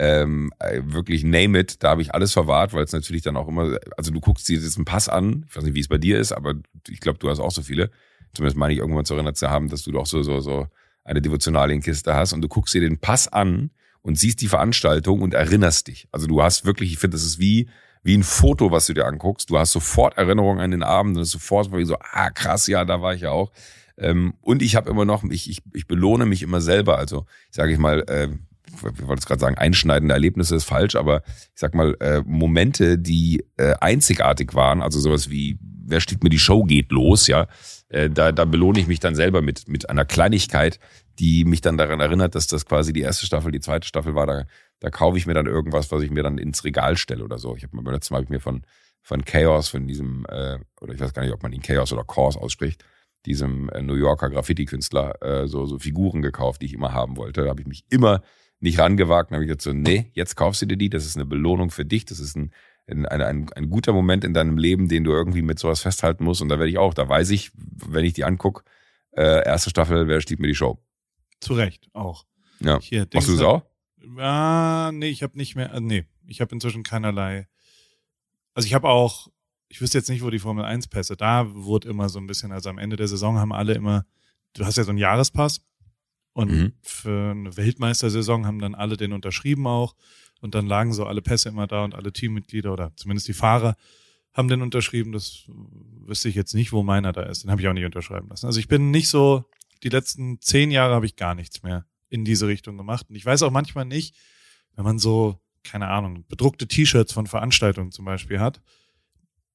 [0.00, 3.46] Ähm, äh, wirklich name it, da habe ich alles verwahrt, weil es natürlich dann auch
[3.46, 5.98] immer, also du guckst dir jetzt einen Pass an, ich weiß nicht, wie es bei
[5.98, 6.54] dir ist, aber
[6.88, 7.92] ich glaube, du hast auch so viele.
[8.34, 10.66] Zumindest meine ich irgendwann zu erinnert zu haben, dass du doch so, so, so
[11.04, 13.70] eine Devotionalienkiste hast und du guckst dir den Pass an
[14.02, 16.08] und siehst die Veranstaltung und erinnerst dich.
[16.10, 17.68] Also du hast wirklich, ich finde, das ist wie,
[18.06, 19.50] wie ein Foto, was du dir anguckst.
[19.50, 23.14] Du hast sofort Erinnerungen an den Abend und sofort so, ah krass, ja, da war
[23.14, 23.50] ich ja auch.
[23.98, 26.98] Ähm, und ich habe immer noch, ich, ich, ich belohne mich immer selber.
[26.98, 28.28] Also, sage ich mal, äh,
[28.72, 32.96] ich wollte es gerade sagen, einschneidende Erlebnisse ist falsch, aber ich sag mal, äh, Momente,
[32.96, 37.48] die äh, einzigartig waren, also sowas wie, wer steht mir die Show geht los, ja,
[37.88, 40.78] äh, da, da belohne ich mich dann selber mit, mit einer Kleinigkeit,
[41.18, 44.26] die mich dann daran erinnert, dass das quasi die erste Staffel, die zweite Staffel war.
[44.26, 44.44] Da,
[44.80, 47.56] da kaufe ich mir dann irgendwas, was ich mir dann ins Regal stelle oder so.
[47.56, 48.62] Ich habe beim letzten Mal hab ich mir von,
[49.02, 52.04] von Chaos, von diesem, äh, oder ich weiß gar nicht, ob man ihn Chaos oder
[52.04, 52.84] Chaos ausspricht,
[53.24, 57.42] diesem äh, New Yorker Graffiti-Künstler, äh, so, so Figuren gekauft, die ich immer haben wollte.
[57.42, 58.22] Da habe ich mich immer
[58.60, 59.30] nicht rangewagt.
[59.30, 61.70] Dann habe ich jetzt so, nee, jetzt kaufst du dir die, das ist eine Belohnung
[61.70, 62.52] für dich, das ist ein,
[62.86, 66.42] ein, ein, ein guter Moment in deinem Leben, den du irgendwie mit sowas festhalten musst.
[66.42, 68.62] Und da werde ich auch, da weiß ich, wenn ich die angucke,
[69.12, 70.78] äh, erste Staffel, wer steht mir die Show.
[71.40, 72.24] Zu Recht, auch.
[72.60, 72.80] Ja.
[72.80, 73.62] Hier, Machst du es auch?
[74.18, 77.48] Ah, nee, ich habe nicht mehr, äh, nee, ich habe inzwischen keinerlei.
[78.54, 79.28] Also ich habe auch,
[79.68, 82.52] ich wüsste jetzt nicht, wo die Formel 1 Pässe, da wurde immer so ein bisschen,
[82.52, 84.06] also am Ende der Saison haben alle immer,
[84.54, 85.60] du hast ja so einen Jahrespass
[86.32, 86.72] und mhm.
[86.82, 89.94] für eine Weltmeistersaison haben dann alle den unterschrieben auch
[90.40, 93.76] und dann lagen so alle Pässe immer da und alle Teammitglieder oder zumindest die Fahrer
[94.32, 95.12] haben den unterschrieben.
[95.12, 97.42] Das wüsste ich jetzt nicht, wo meiner da ist.
[97.42, 98.46] Den habe ich auch nicht unterschreiben lassen.
[98.46, 99.48] Also ich bin nicht so,
[99.82, 103.06] die letzten zehn Jahre habe ich gar nichts mehr in diese Richtung gemacht.
[103.08, 104.16] Und ich weiß auch manchmal nicht,
[104.74, 108.60] wenn man so, keine Ahnung, bedruckte T-Shirts von Veranstaltungen zum Beispiel hat,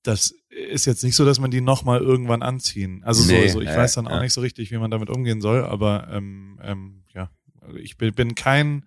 [0.04, 3.04] das ist jetzt nicht so, dass man die nochmal irgendwann anziehen.
[3.04, 4.22] Also Nee, so, so, ich äh, weiß dann auch ja.
[4.22, 7.30] nicht so richtig, wie man damit umgehen soll, aber ähm, ähm, ja,
[7.76, 8.86] ich bin, bin kein,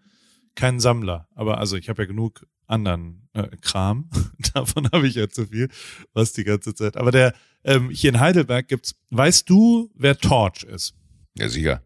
[0.57, 4.11] kein Sammler, aber also ich habe ja genug anderen äh, Kram.
[4.55, 5.68] Davon habe ich ja zu viel,
[6.12, 6.97] was die ganze Zeit.
[6.97, 8.94] Aber der ähm, hier in Heidelberg gibt's.
[9.11, 10.94] Weißt du, wer Torch ist?
[11.37, 11.83] Ja, sicher.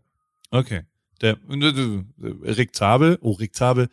[0.50, 0.82] Okay.
[1.20, 3.88] Der Rick Zabel, oh Rick Zabel,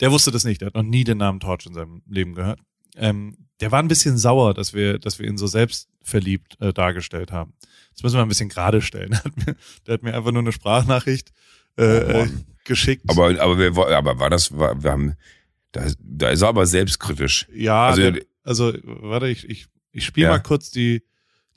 [0.00, 0.60] der wusste das nicht.
[0.60, 2.60] Der hat noch nie den Namen Torch in seinem Leben gehört.
[2.96, 7.30] Ähm, der war ein bisschen sauer, dass wir, dass wir ihn so selbstverliebt äh, dargestellt
[7.32, 7.54] haben.
[7.94, 9.10] Das müssen wir ein bisschen gerade stellen.
[9.20, 9.56] Der hat mir,
[9.86, 11.32] der hat mir einfach nur eine Sprachnachricht
[11.76, 12.28] äh, Oh äh,
[12.64, 13.04] geschickt.
[13.08, 15.14] Aber, aber, wir, aber war das, war, wir haben,
[15.72, 17.46] da, da ist er aber selbstkritisch.
[17.54, 20.32] Ja, Also- also, der, also warte, ich, ich, ich spiele Ja.
[20.32, 21.02] mal kurz die,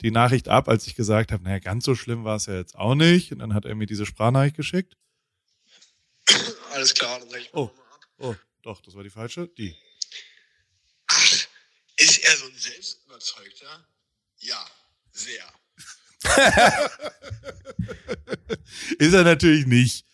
[0.02, 2.76] die Nachricht ab, als ich gesagt habe, naja, ganz so schlimm war es ja jetzt
[2.76, 3.32] auch nicht.
[3.32, 4.96] Und dann hat er mir diese Sprachnachricht geschickt.
[6.72, 7.70] Alles klar, dann sag ich Oh.
[8.18, 9.48] Oh, doch, das war die falsche.
[9.48, 9.74] Die.
[11.08, 11.32] Ach,
[11.96, 13.86] ist er so ein selbstüberzeugter?
[14.38, 14.64] Ja,
[15.12, 15.44] sehr.
[18.98, 20.04] Ist er natürlich nicht.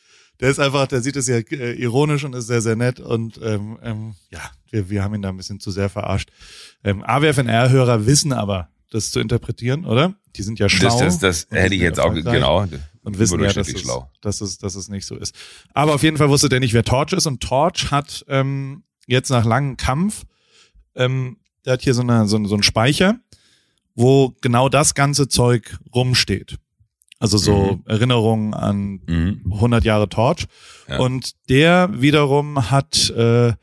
[0.41, 3.01] Der ist einfach, der sieht es ja äh, ironisch und ist sehr, sehr nett.
[3.01, 6.31] Und ähm, ähm, ja, wir, wir haben ihn da ein bisschen zu sehr verarscht.
[6.85, 10.15] Ähm, AWFNR-Hörer wissen aber, das zu interpretieren, oder?
[10.37, 10.99] Die sind ja schlau.
[11.01, 12.67] Das, das, das hätte ich jetzt auch, genau.
[13.03, 14.11] Und wissen ja, dass es, schlau.
[14.21, 15.35] dass, es, dass es nicht so ist.
[15.73, 17.27] Aber auf jeden Fall wusste der nicht, wer Torch ist.
[17.27, 20.25] Und Torch hat ähm, jetzt nach langem Kampf,
[20.97, 23.19] ähm, der hat hier so, eine, so, so einen Speicher,
[23.95, 26.57] wo genau das ganze Zeug rumsteht.
[27.19, 29.41] Also so Erinnerungen an Mhm.
[29.53, 30.47] 100 Jahre Torch.
[30.89, 30.99] Ja.
[30.99, 33.55] Und der wiederum hat äh,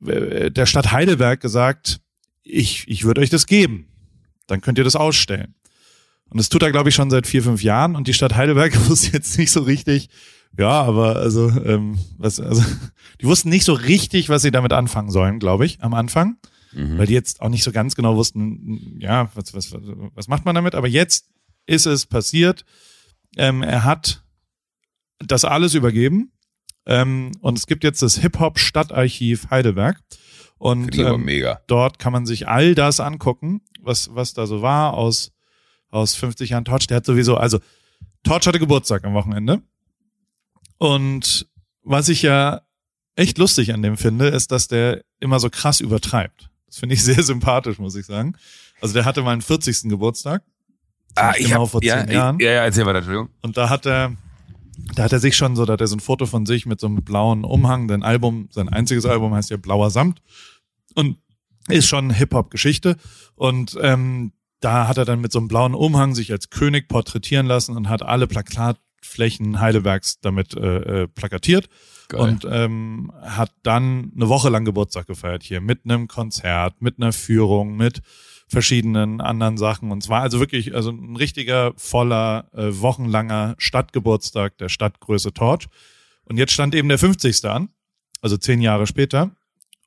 [0.00, 2.00] der Stadt Heidelberg gesagt,
[2.42, 3.86] ich, ich würde euch das geben.
[4.46, 5.54] Dann könnt ihr das ausstellen.
[6.28, 7.94] Und das tut er, glaube ich, schon seit vier, fünf Jahren.
[7.94, 10.08] Und die Stadt Heidelberg wusste jetzt nicht so richtig,
[10.58, 12.62] ja, aber also, ähm, was, also,
[13.20, 16.36] die wussten nicht so richtig, was sie damit anfangen sollen, glaube ich, am Anfang.
[16.72, 16.98] Mhm.
[16.98, 19.72] Weil die jetzt auch nicht so ganz genau wussten, ja, was, was,
[20.14, 20.74] was, macht man damit?
[20.74, 21.28] Aber jetzt
[21.66, 22.64] ist es passiert.
[23.36, 24.24] Ähm, er hat
[25.18, 26.32] das alles übergeben.
[26.86, 30.00] Ähm, und es gibt jetzt das Hip-Hop-Stadtarchiv Heidelberg.
[30.58, 31.28] Und ähm,
[31.66, 35.32] dort kann man sich all das angucken, was, was da so war aus,
[35.90, 36.86] aus 50 Jahren Torch.
[36.86, 37.58] Der hat sowieso, also
[38.22, 39.62] Torch hatte Geburtstag am Wochenende.
[40.78, 41.46] Und
[41.82, 42.62] was ich ja
[43.16, 46.50] echt lustig an dem finde, ist, dass der immer so krass übertreibt.
[46.66, 48.34] Das finde ich sehr sympathisch, muss ich sagen.
[48.80, 49.82] Also der hatte meinen 40.
[49.88, 50.42] Geburtstag.
[51.14, 52.38] Ah, ich genau hab, vor ja, zehn ich- Jahren.
[52.40, 53.28] ja, ja, erzähl weiter, Entschuldigung.
[53.42, 54.16] Und da hat er,
[54.94, 56.80] da hat er sich schon so, da hat er so ein Foto von sich mit
[56.80, 57.88] so einem blauen Umhang.
[57.88, 60.22] Sein Album, sein einziges Album heißt ja Blauer Samt.
[60.94, 61.18] Und
[61.68, 62.96] ist schon Hip-Hop-Geschichte.
[63.34, 67.46] Und ähm, da hat er dann mit so einem blauen Umhang sich als König porträtieren
[67.46, 71.68] lassen und hat alle Plakatflächen Heidelbergs damit äh, äh, plakatiert.
[72.08, 72.20] Geil.
[72.20, 77.12] Und ähm, hat dann eine Woche lang Geburtstag gefeiert hier mit einem Konzert, mit einer
[77.12, 78.02] Führung, mit
[78.48, 79.90] verschiedenen anderen Sachen.
[79.90, 85.66] Und zwar also wirklich also ein richtiger voller äh, wochenlanger Stadtgeburtstag der Stadtgröße Torch.
[86.24, 87.44] Und jetzt stand eben der 50.
[87.46, 87.70] an,
[88.20, 89.30] also zehn Jahre später.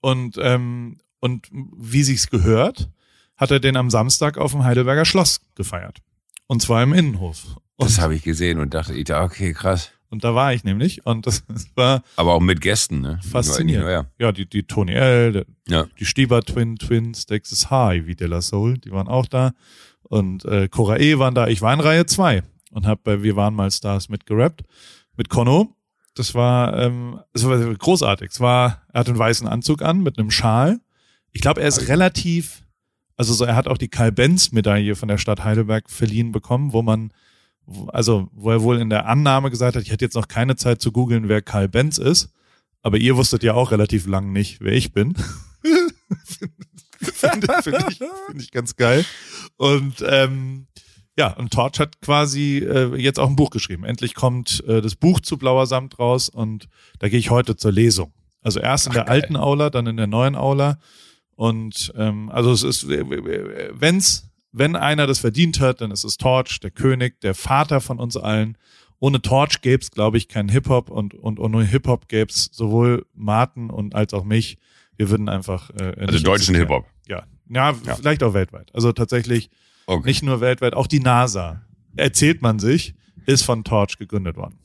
[0.02, 2.90] Und ähm, und wie sich's gehört,
[3.38, 6.00] hat er den am Samstag auf dem Heidelberger Schloss gefeiert.
[6.48, 7.58] Und zwar im Innenhof.
[7.76, 9.92] Und, Das habe ich gesehen und dachte, ich dachte, okay, krass.
[10.10, 11.06] und da war ich nämlich.
[11.06, 11.44] Und das
[11.76, 13.20] war Aber auch mit Gästen, ne?
[13.30, 13.86] Faszinierend.
[13.86, 15.86] Nur, Ja, die, die Tony L., der, ja.
[16.00, 19.52] die Stieber Twin Twins, Texas High, wie De La Soul, die waren auch da.
[20.04, 21.48] Und äh, Cora E waren da.
[21.48, 24.64] Ich war in Reihe zwei und hab bei Wir waren mal Stars mitgerappt.
[25.18, 25.76] Mit Kono.
[26.14, 28.30] Das war, ähm, es war großartig.
[28.32, 30.80] Es war, er hat einen weißen Anzug an mit einem Schal.
[31.36, 32.64] Ich glaube, er ist relativ,
[33.18, 37.12] also so, er hat auch die Karl-Benz-Medaille von der Stadt Heidelberg verliehen bekommen, wo man,
[37.90, 40.82] also wo er wohl in der Annahme gesagt hat, ich hätte jetzt noch keine Zeit
[40.82, 42.30] zu googeln, wer Karl Benz ist.
[42.82, 45.14] Aber ihr wusstet ja auch relativ lang nicht, wer ich bin.
[47.02, 49.04] Finde find ich, find ich ganz geil.
[49.58, 50.68] Und ähm,
[51.18, 53.84] ja, und Torch hat quasi äh, jetzt auch ein Buch geschrieben.
[53.84, 56.70] Endlich kommt äh, das Buch zu Blauer Samt raus und
[57.00, 58.14] da gehe ich heute zur Lesung.
[58.42, 59.22] Also erst in der geil.
[59.22, 60.80] alten Aula, dann in der neuen Aula.
[61.36, 63.04] Und ähm, also es ist, äh,
[63.74, 68.00] wenn's, wenn einer das verdient hat, dann ist es Torch, der König, der Vater von
[68.00, 68.58] uns allen.
[69.00, 73.94] Ohne Torch gäb's, glaube ich, keinen Hip-Hop und, und ohne Hip-Hop gäb's sowohl Martin und
[73.96, 74.58] als auch mich.
[74.96, 76.56] Wir würden einfach äh, Also deutschen.
[76.56, 76.86] Hip-Hop.
[77.08, 77.24] Ja.
[77.50, 77.96] ja, Ja.
[77.96, 78.74] vielleicht auch weltweit.
[78.74, 79.50] Also tatsächlich
[79.88, 80.08] Okay.
[80.08, 81.62] nicht nur weltweit, auch die NASA,
[81.96, 82.96] erzählt man sich,
[83.28, 84.58] ist von Torch gegründet worden.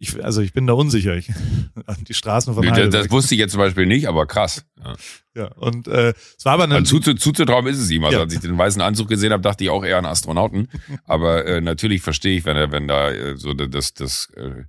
[0.00, 1.16] Ich, also ich bin da unsicher.
[1.16, 1.30] Ich,
[2.08, 3.02] die Straßen von das, Heidelberg.
[3.04, 4.64] das wusste ich jetzt zum Beispiel nicht, aber krass.
[4.82, 4.94] Ja.
[5.34, 8.04] ja, und äh, es war aber eine, Also zu, zuzutrauen ist es ihm.
[8.04, 8.22] Also Ja.
[8.24, 10.68] als ich den weißen Anzug gesehen habe, dachte ich auch eher an Astronauten.
[11.04, 14.64] Aber äh, natürlich verstehe ich, wenn er, wenn da äh, so das, das, äh,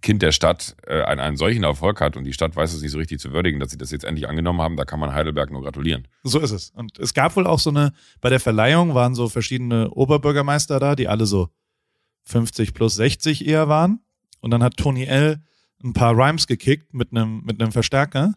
[0.00, 2.92] Kind der Stadt äh, einen, einen solchen Erfolg hat und die Stadt weiß es nicht
[2.92, 5.50] so richtig zu würdigen, dass sie das jetzt endlich angenommen haben, da kann man Heidelberg
[5.50, 6.06] nur gratulieren.
[6.22, 6.70] So ist es.
[6.70, 10.94] Und es gab wohl auch so eine, bei der Verleihung waren so verschiedene Oberbürgermeister da,
[10.94, 11.48] die alle so
[12.24, 14.00] 50 plus 60 eher waren.
[14.40, 15.42] Und dann hat Tony L.
[15.82, 18.34] ein paar Rhymes gekickt mit einem, mit einem Verstärker.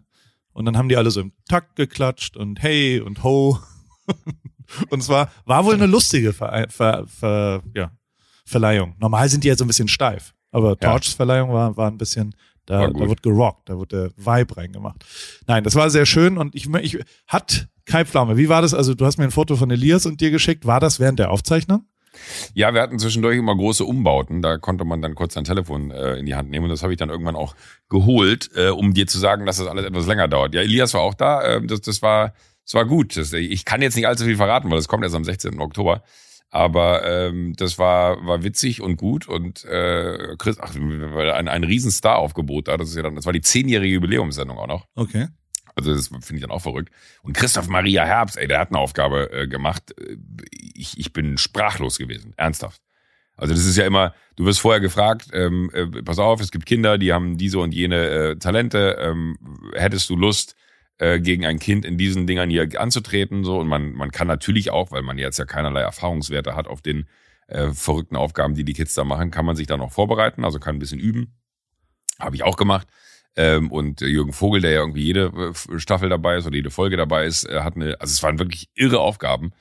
[0.54, 3.60] Und dann haben die alle so im Takt geklatscht und hey und ho.
[4.90, 7.92] und es war, war wohl eine lustige Ver, Ver, Ver, ja,
[8.46, 8.96] Verleihung.
[9.00, 10.34] Normal sind die ja so ein bisschen steif.
[10.52, 12.36] Aber Torchs Verleihung war, war ein bisschen,
[12.66, 15.06] da, da wird gerockt, da wird der Vibe reingemacht.
[15.48, 18.74] Nein, das war sehr schön und ich, ich hat Kai Pflaume, wie war das?
[18.74, 20.66] Also du hast mir ein Foto von Elias und dir geschickt.
[20.66, 21.86] War das während der Aufzeichnung?
[22.54, 24.42] Ja, wir hatten zwischendurch immer große Umbauten.
[24.42, 26.66] Da konnte man dann kurz sein Telefon äh, in die Hand nehmen.
[26.66, 27.56] Und das habe ich dann irgendwann auch
[27.90, 30.54] geholt, äh, um dir zu sagen, dass das alles etwas länger dauert.
[30.54, 31.42] Ja, Elias war auch da.
[31.44, 32.34] Äh, das, das war,
[32.66, 33.18] das war gut.
[33.18, 35.60] Das, ich kann jetzt nicht allzu viel verraten, weil das kommt erst am 16.
[35.60, 36.04] Oktober.
[36.54, 39.28] Aber ähm, das war, war witzig und gut.
[39.28, 42.76] Und äh, Chris, ach, ein, ein Riesenstar-Aufgebot da.
[42.76, 44.86] Das ist ja dann, das war die zehnjährige Jubiläumssendung auch noch.
[44.96, 45.28] Okay.
[45.82, 46.92] Also das finde ich dann auch verrückt.
[47.24, 49.94] Und Christoph Maria Herbst, ey, der hat eine Aufgabe äh, gemacht.
[50.00, 50.18] Äh,
[50.74, 52.82] Ich, ich bin sprachlos gewesen, ernsthaft.
[53.36, 56.66] Also das ist ja immer, du wirst vorher gefragt, ähm, äh, pass auf, es gibt
[56.66, 58.98] Kinder, die haben diese und jene äh, Talente.
[59.00, 59.38] Ähm,
[59.74, 60.56] hättest du Lust,
[61.00, 63.44] äh, gegen ein Kind in diesen Dingern hier anzutreten?
[63.44, 66.82] So und man man kann natürlich auch, weil man jetzt ja keinerlei Erfahrungswerte hat auf
[66.82, 67.08] den
[67.48, 70.46] äh, verrückten Aufgaben, die die Kids da machen, kann man sich dann auch vorbereiten.
[70.46, 71.34] Also kann ein bisschen üben.
[72.20, 72.88] Habe ich auch gemacht.
[73.36, 76.98] Ähm, und Jürgen Vogel, der ja irgendwie jede äh, Staffel dabei ist oder jede Folge
[76.98, 79.52] dabei ist, äh, hat eine, also es waren wirklich irre Aufgaben,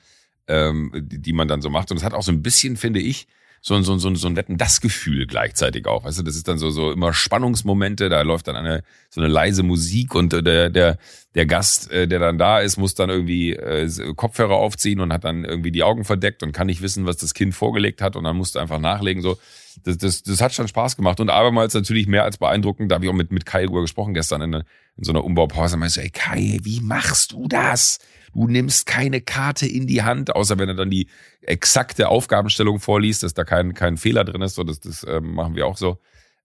[0.47, 1.91] ähm, die, die man dann so macht.
[1.91, 3.27] Und es hat auch so ein bisschen, finde ich,
[3.63, 6.03] so, ein so, ein so, ein so ein Wetten das Gefühl gleichzeitig auch.
[6.03, 9.29] Weißt du, das ist dann so, so immer Spannungsmomente, da läuft dann eine, so eine
[9.29, 10.97] leise Musik und äh, der, der,
[11.35, 15.25] der Gast, äh, der dann da ist, muss dann irgendwie äh, Kopfhörer aufziehen und hat
[15.25, 18.23] dann irgendwie die Augen verdeckt und kann nicht wissen, was das Kind vorgelegt hat und
[18.23, 19.21] dann musst du einfach nachlegen.
[19.21, 19.37] So,
[19.83, 22.89] das, das, das hat schon Spaß gemacht und abermals natürlich mehr als beeindruckend.
[22.91, 24.63] Da habe ich auch mit, mit Kai drüber gesprochen gestern in, in
[25.03, 25.77] so einer Umbaupause.
[25.77, 27.99] Meinst du, ey Kai, wie machst du das?
[28.33, 31.07] Du nimmst keine Karte in die Hand, außer wenn er dann die
[31.41, 34.55] exakte Aufgabenstellung vorliest, dass da kein, kein Fehler drin ist.
[34.55, 35.97] So, das, das ähm, machen wir auch so.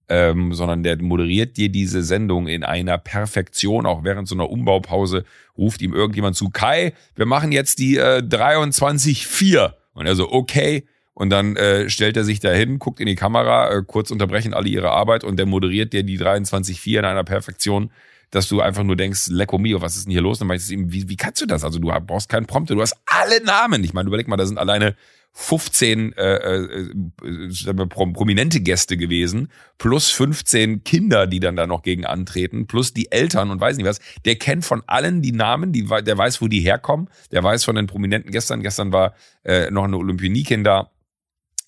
[0.09, 5.25] Ähm, sondern der moderiert dir diese Sendung in einer Perfektion, auch während so einer Umbaupause
[5.57, 9.73] ruft ihm irgendjemand zu, Kai, wir machen jetzt die äh, 23.4.
[9.93, 10.85] Und er so, okay.
[11.13, 14.69] Und dann äh, stellt er sich dahin, guckt in die Kamera, äh, kurz unterbrechen alle
[14.69, 17.89] ihre Arbeit und der moderiert dir die 23.4 in einer Perfektion,
[18.31, 20.39] dass du einfach nur denkst, lecko mio, was ist denn hier los?
[20.39, 21.63] Dann meinst du ihm, wie, wie kannst du das?
[21.63, 23.83] Also du brauchst keinen Prompter, du hast alle Namen.
[23.83, 24.95] Ich meine, überleg mal, da sind alleine
[25.39, 26.89] 15 äh, äh,
[27.23, 33.11] äh, prominente Gäste gewesen, plus 15 Kinder, die dann da noch gegen antreten, plus die
[33.11, 33.99] Eltern und weiß nicht was.
[34.25, 37.75] Der kennt von allen die Namen, die, der weiß, wo die herkommen, der weiß von
[37.75, 38.63] den prominenten Gestern.
[38.63, 39.13] Gestern war
[39.43, 40.89] äh, noch eine Olympionikin da,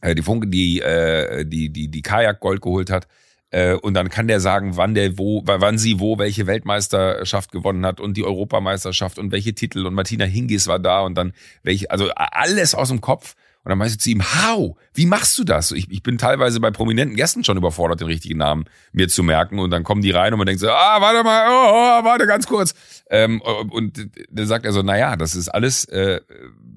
[0.01, 3.07] äh, die Funke, die, äh, die, die, die Kajak Gold geholt hat.
[3.51, 7.85] Äh, und dann kann der sagen, wann der wo, wann sie wo welche Weltmeisterschaft gewonnen
[7.85, 11.33] hat und die Europameisterschaft und welche Titel und Martina Hingis war da und dann
[11.63, 13.35] welche, also alles aus dem Kopf.
[13.65, 14.77] Und dann meinst du zu ihm, how?
[14.93, 15.73] Wie machst du das?
[15.73, 19.59] Ich, ich bin teilweise bei prominenten Gästen schon überfordert, den richtigen Namen mir zu merken.
[19.59, 22.25] Und dann kommen die rein und man denkt so, ah, warte mal, oh, oh, warte
[22.25, 22.73] ganz kurz.
[23.09, 26.21] Ähm, und dann sagt er so, na ja, das ist alles, äh,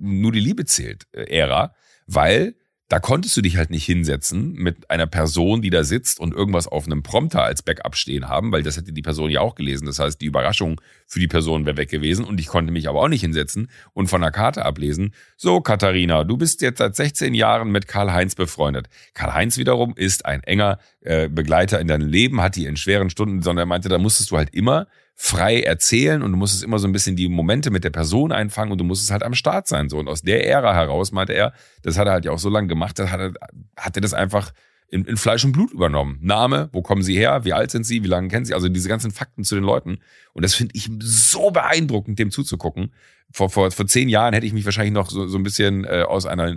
[0.00, 1.72] nur die Liebe zählt, äh, Ära,
[2.08, 2.56] weil
[2.88, 6.68] da konntest du dich halt nicht hinsetzen mit einer Person, die da sitzt und irgendwas
[6.68, 9.86] auf einem Prompter als Backup stehen haben, weil das hätte die Person ja auch gelesen.
[9.86, 13.00] Das heißt, die Überraschung für die Person wäre weg gewesen und ich konnte mich aber
[13.00, 15.14] auch nicht hinsetzen und von der Karte ablesen.
[15.38, 18.88] So, Katharina, du bist jetzt seit 16 Jahren mit Karl-Heinz befreundet.
[19.14, 23.40] Karl-Heinz wiederum ist ein enger äh, Begleiter in deinem Leben, hat die in schweren Stunden,
[23.40, 24.86] sondern er meinte, da musstest du halt immer
[25.24, 28.72] frei erzählen und du musstest immer so ein bisschen die Momente mit der Person einfangen
[28.72, 29.88] und du musstest halt am Start sein.
[29.88, 29.98] So.
[29.98, 32.66] Und aus der Ära heraus meinte er, das hat er halt ja auch so lange
[32.66, 33.32] gemacht, hat er,
[33.76, 34.52] hat er das einfach
[34.88, 36.18] in, in Fleisch und Blut übernommen.
[36.22, 38.88] Name, wo kommen sie her, wie alt sind sie, wie lange kennen sie, also diese
[38.88, 39.98] ganzen Fakten zu den Leuten.
[40.32, 42.92] Und das finde ich so beeindruckend, dem zuzugucken.
[43.30, 46.02] Vor, vor, vor zehn Jahren hätte ich mich wahrscheinlich noch so, so ein bisschen äh,
[46.02, 46.56] aus einer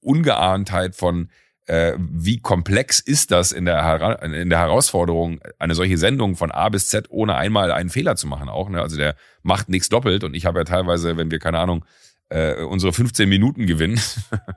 [0.00, 1.30] Ungeahntheit von
[1.68, 6.70] äh, wie komplex ist das in der, in der Herausforderung, eine solche Sendung von A
[6.70, 8.70] bis Z ohne einmal einen Fehler zu machen auch.
[8.70, 8.80] Ne?
[8.80, 11.84] Also der macht nichts doppelt und ich habe ja teilweise, wenn wir, keine Ahnung,
[12.30, 14.00] äh, unsere 15 Minuten gewinnen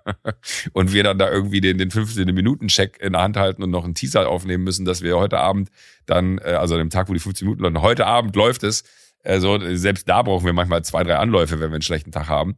[0.73, 3.71] und wir dann da irgendwie den, den 15 Minuten Check in der Hand halten und
[3.71, 5.69] noch einen Teaser aufnehmen müssen, dass wir heute Abend
[6.05, 8.83] dann, äh, also an dem Tag, wo die 15 Minuten läuft, heute Abend läuft es,
[9.23, 12.55] also selbst da brauchen wir manchmal zwei, drei Anläufe, wenn wir einen schlechten Tag haben.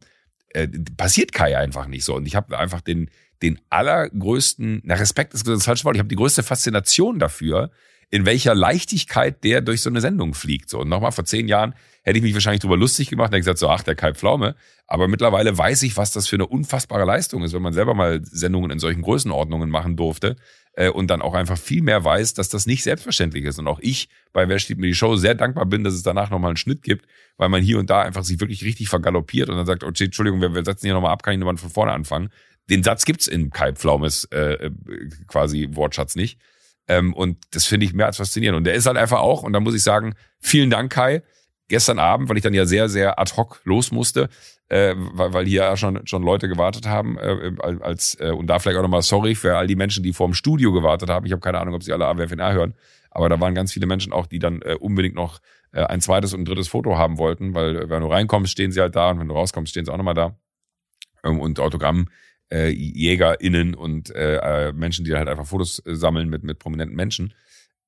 [0.50, 3.10] Äh, passiert Kai einfach nicht so und ich habe einfach den
[3.44, 7.70] den allergrößten, na Respekt ist das falsche Wort, ich habe die größte Faszination dafür,
[8.10, 10.70] in welcher Leichtigkeit der durch so eine Sendung fliegt.
[10.70, 13.40] So, und nochmal vor zehn Jahren hätte ich mich wahrscheinlich drüber lustig gemacht und hätte
[13.40, 14.54] gesagt, so, ach, der Kai Pflaume.
[14.86, 18.20] Aber mittlerweile weiß ich, was das für eine unfassbare Leistung ist, wenn man selber mal
[18.24, 20.36] Sendungen in solchen Größenordnungen machen durfte
[20.74, 23.58] äh, und dann auch einfach viel mehr weiß, dass das nicht selbstverständlich ist.
[23.58, 26.30] Und auch ich bei Wer steht mir die Show sehr dankbar bin, dass es danach
[26.30, 29.56] nochmal einen Schnitt gibt, weil man hier und da einfach sich wirklich richtig vergaloppiert und
[29.56, 31.92] dann sagt, okay, Entschuldigung, wir, wir setzen hier nochmal ab, kann ich nochmal von vorne
[31.92, 32.30] anfangen.
[32.70, 34.70] Den Satz gibt's in Kai Pflaumes äh, äh,
[35.26, 36.38] quasi Wortschatz nicht.
[36.86, 38.58] Ähm, und das finde ich mehr als faszinierend.
[38.58, 41.22] Und der ist halt einfach auch, und da muss ich sagen, vielen Dank, Kai.
[41.68, 44.28] Gestern Abend, weil ich dann ja sehr, sehr ad hoc los musste,
[44.68, 48.58] äh, weil, weil hier ja schon, schon Leute gewartet haben, äh, als, äh, und da
[48.58, 51.24] vielleicht auch nochmal sorry für all die Menschen, die vor dem Studio gewartet haben.
[51.24, 52.74] Ich habe keine Ahnung, ob sie alle AWFNR hören,
[53.10, 55.40] aber da waren ganz viele Menschen auch, die dann äh, unbedingt noch
[55.72, 58.70] äh, ein zweites und ein drittes Foto haben wollten, weil äh, wenn du reinkommst, stehen
[58.70, 60.36] sie halt da und wenn du rauskommst, stehen sie auch nochmal da.
[61.24, 62.08] Ähm, und Autogramm
[62.52, 66.96] äh, JägerInnen und äh, äh, Menschen, die halt einfach Fotos äh, sammeln mit, mit prominenten
[66.96, 67.34] Menschen.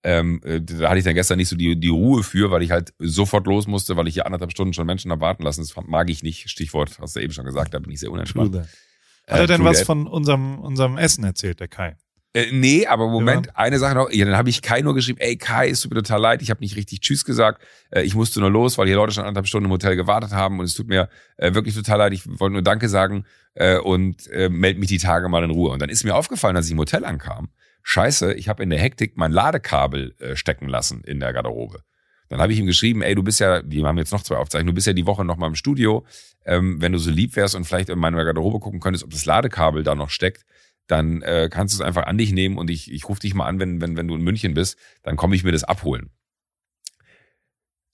[0.03, 2.71] Ähm, äh, da hatte ich dann gestern nicht so die, die Ruhe für, weil ich
[2.71, 5.62] halt sofort los musste, weil ich hier anderthalb Stunden schon Menschen erwarten lassen.
[5.62, 6.49] Das mag ich nicht.
[6.49, 8.55] Stichwort, hast du eben schon gesagt, da bin ich sehr unentspannt.
[8.57, 11.97] Hat er denn was von unserem, unserem Essen erzählt, der Kai?
[12.37, 13.53] Äh, nee, aber Moment, ja.
[13.55, 14.11] eine Sache noch.
[14.11, 16.51] Ja, dann habe ich Kai nur geschrieben, ey Kai, es tut mir total leid, ich
[16.51, 17.62] habe nicht richtig Tschüss gesagt.
[17.88, 20.59] Äh, ich musste nur los, weil hier Leute schon anderthalb Stunden im Hotel gewartet haben
[20.59, 22.12] und es tut mir äh, wirklich total leid.
[22.12, 25.70] Ich wollte nur Danke sagen äh, und äh, meld mich die Tage mal in Ruhe.
[25.70, 27.49] Und dann ist mir aufgefallen, als ich im Hotel ankam,
[27.83, 31.81] scheiße, ich habe in der Hektik mein Ladekabel äh, stecken lassen in der Garderobe.
[32.29, 34.72] Dann habe ich ihm geschrieben, ey, du bist ja, die haben jetzt noch zwei Aufzeichnungen,
[34.72, 36.05] du bist ja die Woche noch mal im Studio.
[36.44, 39.25] Ähm, wenn du so lieb wärst und vielleicht in meine Garderobe gucken könntest, ob das
[39.25, 40.44] Ladekabel da noch steckt,
[40.87, 43.46] dann äh, kannst du es einfach an dich nehmen und ich, ich rufe dich mal
[43.46, 46.11] an, wenn, wenn, wenn du in München bist, dann komme ich mir das abholen.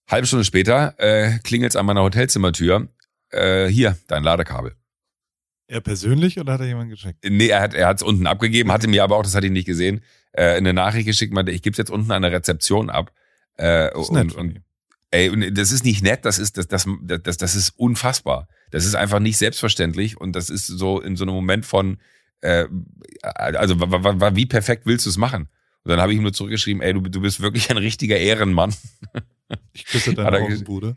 [0.08, 2.88] Halbe Stunde später äh, klingelt es an meiner Hotelzimmertür.
[3.30, 4.76] Äh, hier, dein Ladekabel.
[5.68, 7.24] Er persönlich oder hat er jemand geschickt?
[7.26, 10.02] Nee, er hat er unten abgegeben, hatte mir aber auch, das hatte ich nicht gesehen,
[10.32, 13.12] äh, eine Nachricht geschickt, meinte, ich gebe es jetzt unten an der Rezeption ab.
[13.56, 14.60] Äh, das ist und, nett und,
[15.12, 16.86] ey, und das ist nicht nett, das ist das, das,
[17.22, 18.48] das, das ist unfassbar.
[18.70, 21.98] Das ist einfach nicht selbstverständlich und das ist so in so einem Moment von,
[22.42, 22.66] äh,
[23.22, 25.48] also wie perfekt willst du es machen?
[25.84, 28.74] Und dann habe ich ihm nur zurückgeschrieben, ey, du, du bist wirklich ein richtiger Ehrenmann.
[29.74, 30.96] Ich küsse deine Augenbude.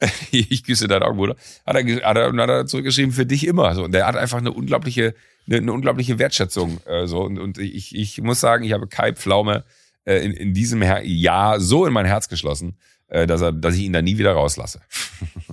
[0.30, 1.34] ich küsse deine Augenbruder.
[1.66, 3.74] Hat er, hat er, hat er zurückgeschrieben, für dich immer.
[3.74, 5.16] So, und der hat einfach eine unglaubliche,
[5.48, 6.80] eine, eine unglaubliche Wertschätzung.
[6.86, 7.22] Äh, so.
[7.22, 9.64] und, und ich, ich muss sagen, ich habe Kai Pflaume
[10.04, 12.78] äh, in, in diesem Jahr so in mein Herz geschlossen,
[13.08, 14.80] äh, dass, er, dass ich ihn da nie wieder rauslasse.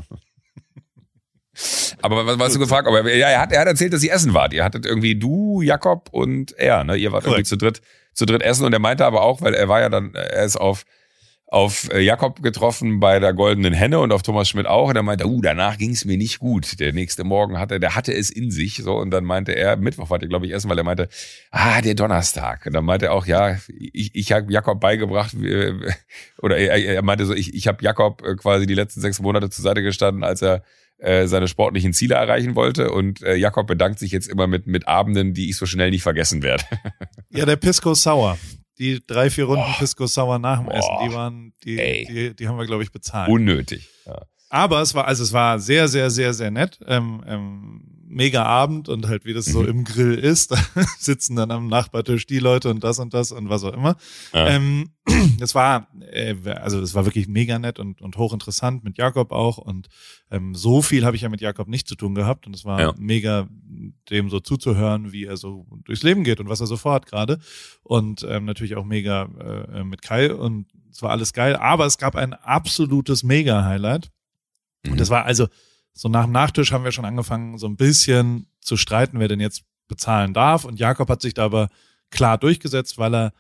[2.03, 2.87] Aber was, was du gefragt?
[2.87, 4.53] Aber ja, er hat, er hat erzählt, dass ihr essen wart.
[4.53, 6.97] Ihr hattet irgendwie du, Jakob und er, ne?
[6.97, 7.39] Ihr wart Correct.
[7.39, 7.81] irgendwie zu dritt,
[8.13, 10.57] zu dritt essen und er meinte aber auch, weil er war ja dann, er ist
[10.57, 10.85] auf
[11.53, 14.89] auf äh, Jakob getroffen bei der Goldenen Henne und auf Thomas Schmidt auch.
[14.89, 16.79] Und er meinte, uh, danach ging es mir nicht gut.
[16.79, 18.77] Der nächste Morgen hatte, der hatte es in sich.
[18.77, 21.09] So, und dann meinte er, Mittwoch war der, glaube ich, essen, weil er meinte,
[21.51, 22.65] ah, der Donnerstag.
[22.65, 25.35] Und dann meinte er auch, ja, ich, ich habe Jakob beigebracht,
[26.41, 29.51] oder er, er meinte so, ich, ich habe Jakob äh, quasi die letzten sechs Monate
[29.51, 30.63] zur Seite gestanden, als er
[31.03, 32.91] äh, seine sportlichen Ziele erreichen wollte.
[32.91, 36.01] Und äh, Jakob bedankt sich jetzt immer mit, mit Abenden, die ich so schnell nicht
[36.01, 36.63] vergessen werde.
[37.29, 38.37] ja, der Pisco Sauer.
[38.79, 39.79] Die drei, vier Runden oh.
[39.79, 40.71] Pisco Sauer nach dem oh.
[40.71, 43.29] Essen, die waren, die, die, die, haben wir, glaube ich, bezahlt.
[43.29, 43.89] Unnötig.
[44.05, 44.21] Ja.
[44.49, 46.79] Aber es war, also es war sehr, sehr, sehr, sehr nett.
[46.87, 49.69] Ähm, ähm, mega Abend und halt wie das so mhm.
[49.69, 50.57] im Grill ist, da
[50.99, 53.95] sitzen dann am Nachbartisch die Leute und das und das und was auch immer.
[54.33, 54.47] Ja.
[54.47, 54.91] Ähm,
[55.39, 59.57] das war, äh, also das war wirklich mega nett und, und hochinteressant mit Jakob auch
[59.57, 59.89] und
[60.31, 62.79] ähm, so viel habe ich ja mit Jakob nicht zu tun gehabt und es war
[62.79, 62.93] ja.
[62.97, 63.47] mega
[64.09, 67.39] dem so zuzuhören, wie er so durchs Leben geht und was er so vorhat gerade
[67.83, 69.23] und ähm, natürlich auch mega
[69.73, 74.11] äh, mit Kai und es war alles geil, aber es gab ein absolutes Mega-Highlight
[74.83, 74.91] mhm.
[74.91, 75.47] und das war also
[75.93, 79.39] so nach dem Nachtisch haben wir schon angefangen, so ein bisschen zu streiten, wer denn
[79.39, 80.65] jetzt bezahlen darf.
[80.65, 81.69] Und Jakob hat sich da aber
[82.09, 83.33] klar durchgesetzt, weil er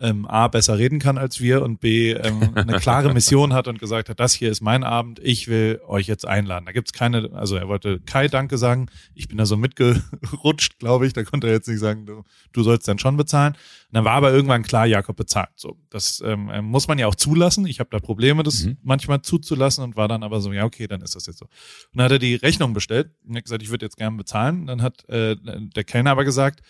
[0.00, 3.78] ähm, A, besser reden kann als wir und B, ähm, eine klare Mission hat und
[3.78, 6.66] gesagt hat, das hier ist mein Abend, ich will euch jetzt einladen.
[6.66, 11.06] Da gibt's keine, also er wollte Kai Danke sagen, ich bin da so mitgerutscht, glaube
[11.06, 13.54] ich, da konnte er jetzt nicht sagen, du, du sollst dann schon bezahlen.
[13.54, 15.48] Und dann war aber irgendwann klar, Jakob bezahlt.
[15.56, 17.66] So, das ähm, ähm muss man ja auch zulassen.
[17.66, 18.76] Ich habe da Probleme, das mhm.
[18.82, 21.46] manchmal zuzulassen und war dann aber so, ja okay, dann ist das jetzt so.
[21.46, 21.52] Und
[21.94, 24.66] dann hat er die Rechnung bestellt und hat gesagt, ich würde jetzt gerne bezahlen.
[24.66, 26.60] Dann hat äh, der Kellner aber gesagt,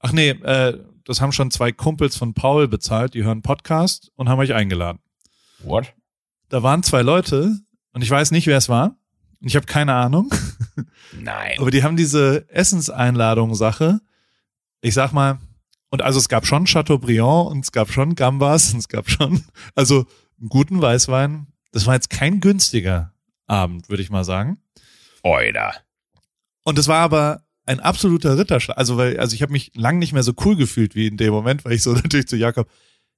[0.00, 4.28] ach nee, äh, das haben schon zwei Kumpels von Paul bezahlt, die hören Podcast und
[4.28, 5.00] haben euch eingeladen.
[5.60, 5.94] What?
[6.48, 7.58] Da waren zwei Leute
[7.92, 8.96] und ich weiß nicht, wer es war.
[9.40, 10.32] Und ich habe keine Ahnung.
[11.12, 11.58] Nein.
[11.58, 14.00] Aber die haben diese Essenseinladung-Sache.
[14.80, 15.38] Ich sag mal,
[15.90, 19.44] und also es gab schon Chateaubriand und es gab schon Gambas und es gab schon,
[19.74, 20.06] also
[20.40, 21.46] einen guten Weißwein.
[21.72, 23.12] Das war jetzt kein günstiger
[23.46, 24.58] Abend, würde ich mal sagen.
[25.22, 25.74] Oida.
[26.64, 28.76] Und es war aber ein absoluter Ritterschlag.
[28.76, 31.32] Also, weil, also ich habe mich lang nicht mehr so cool gefühlt wie in dem
[31.32, 32.68] Moment, weil ich so natürlich zu Jakob,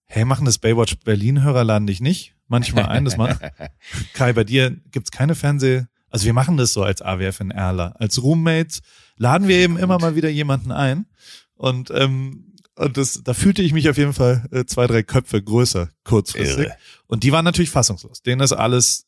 [0.05, 3.05] hey, machen das Baywatch Berlin-Hörer laden dich nicht manchmal ein.
[3.05, 3.37] Das mal.
[4.15, 5.85] Kai, bei dir gibt's keine Fernseh.
[6.09, 7.95] Also wir machen das so als AWF in Erla.
[7.99, 8.81] Als Roommates
[9.17, 11.07] laden wir eben immer mal wieder jemanden ein.
[11.55, 15.43] Und, ähm, und das, da fühlte ich mich auf jeden Fall äh, zwei, drei Köpfe
[15.43, 16.67] größer kurzfristig.
[16.67, 16.77] Irre.
[17.07, 18.23] Und die waren natürlich fassungslos.
[18.23, 19.06] Denen ist alles,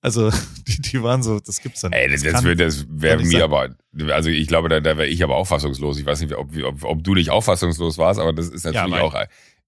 [0.00, 0.30] also
[0.68, 1.92] die, die waren so, das gibt's dann.
[1.92, 3.42] Ey, das, das, kann- das wäre mir sein.
[3.42, 3.68] aber,
[4.12, 5.98] also ich glaube, da, da wäre ich aber auch fassungslos.
[5.98, 8.94] Ich weiß nicht, ob, ob, ob du nicht auch fassungslos warst, aber das ist natürlich
[8.94, 9.14] Ja, auch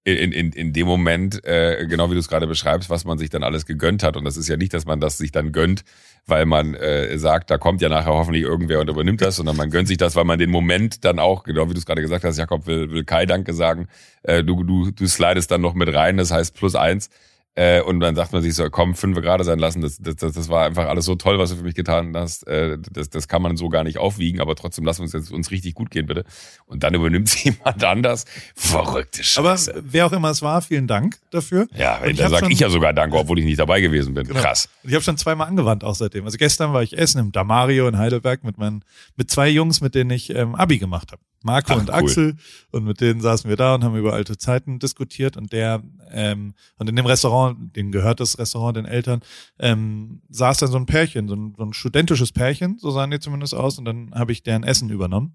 [0.05, 3.31] in, in, in dem Moment, äh, genau wie du es gerade beschreibst, was man sich
[3.31, 4.17] dann alles gegönnt hat.
[4.17, 5.85] Und das ist ja nicht, dass man das sich dann gönnt,
[6.27, 9.71] weil man äh, sagt, da kommt ja nachher hoffentlich irgendwer und übernimmt das, sondern man
[9.71, 12.25] gönnt sich das, weil man den Moment dann auch, genau wie du es gerade gesagt
[12.25, 13.87] hast, Jakob will, will Kai Danke sagen,
[14.25, 17.09] äh, du, du, du slidest dann noch mit rein, das heißt plus eins.
[17.55, 19.83] Äh, und dann sagt man sich so, komm, fünf gerade sein lassen.
[19.83, 22.47] Das, das, das, das war einfach alles so toll, was du für mich getan hast.
[22.47, 25.51] Äh, das, das kann man so gar nicht aufwiegen, aber trotzdem lass uns jetzt uns
[25.51, 26.25] richtig gut gehen, bitte.
[26.65, 28.25] Und dann übernimmt jemand anders.
[28.55, 29.83] Verrückte Aber Scheiße.
[29.85, 31.69] wer auch immer es war, vielen Dank dafür.
[31.77, 34.15] ja, Und da hab sag schon- ich ja sogar Danke, obwohl ich nicht dabei gewesen
[34.15, 34.27] bin.
[34.27, 34.41] Genau.
[34.41, 34.71] Krass.
[34.83, 36.25] Und ich habe schon zweimal angewandt auch seitdem.
[36.25, 38.83] Also gestern war ich essen im Damario in Heidelberg mit meinen
[39.17, 41.21] mit zwei Jungs, mit denen ich ähm, Abi gemacht habe.
[41.45, 41.95] Marco Ach, und cool.
[41.95, 42.37] Axel
[42.71, 46.55] und mit denen saßen wir da und haben über alte Zeiten diskutiert und der ähm,
[46.79, 49.21] und in dem Restaurant, dem gehört das Restaurant den Eltern,
[49.59, 53.21] ähm, saß dann so ein Pärchen, so ein, so ein studentisches Pärchen, so sahen die
[53.21, 55.35] zumindest aus und dann habe ich deren Essen übernommen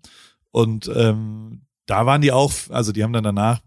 [0.52, 3.62] und ähm, da waren die auch, also die haben dann danach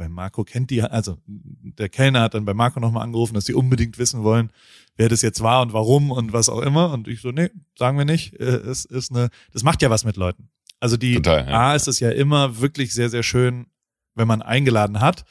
[0.00, 3.52] weil Marco kennt die, also der Kellner hat dann bei Marco nochmal angerufen, dass sie
[3.52, 4.50] unbedingt wissen wollen,
[4.96, 6.90] wer das jetzt war und warum und was auch immer.
[6.92, 8.32] Und ich so, nee, sagen wir nicht.
[8.40, 10.48] Äh, Es ist eine, das macht ja was mit Leuten.
[10.80, 11.70] Also die Total, ja.
[11.70, 13.66] A ist es ja immer wirklich sehr, sehr schön,
[14.14, 15.24] wenn man eingeladen hat,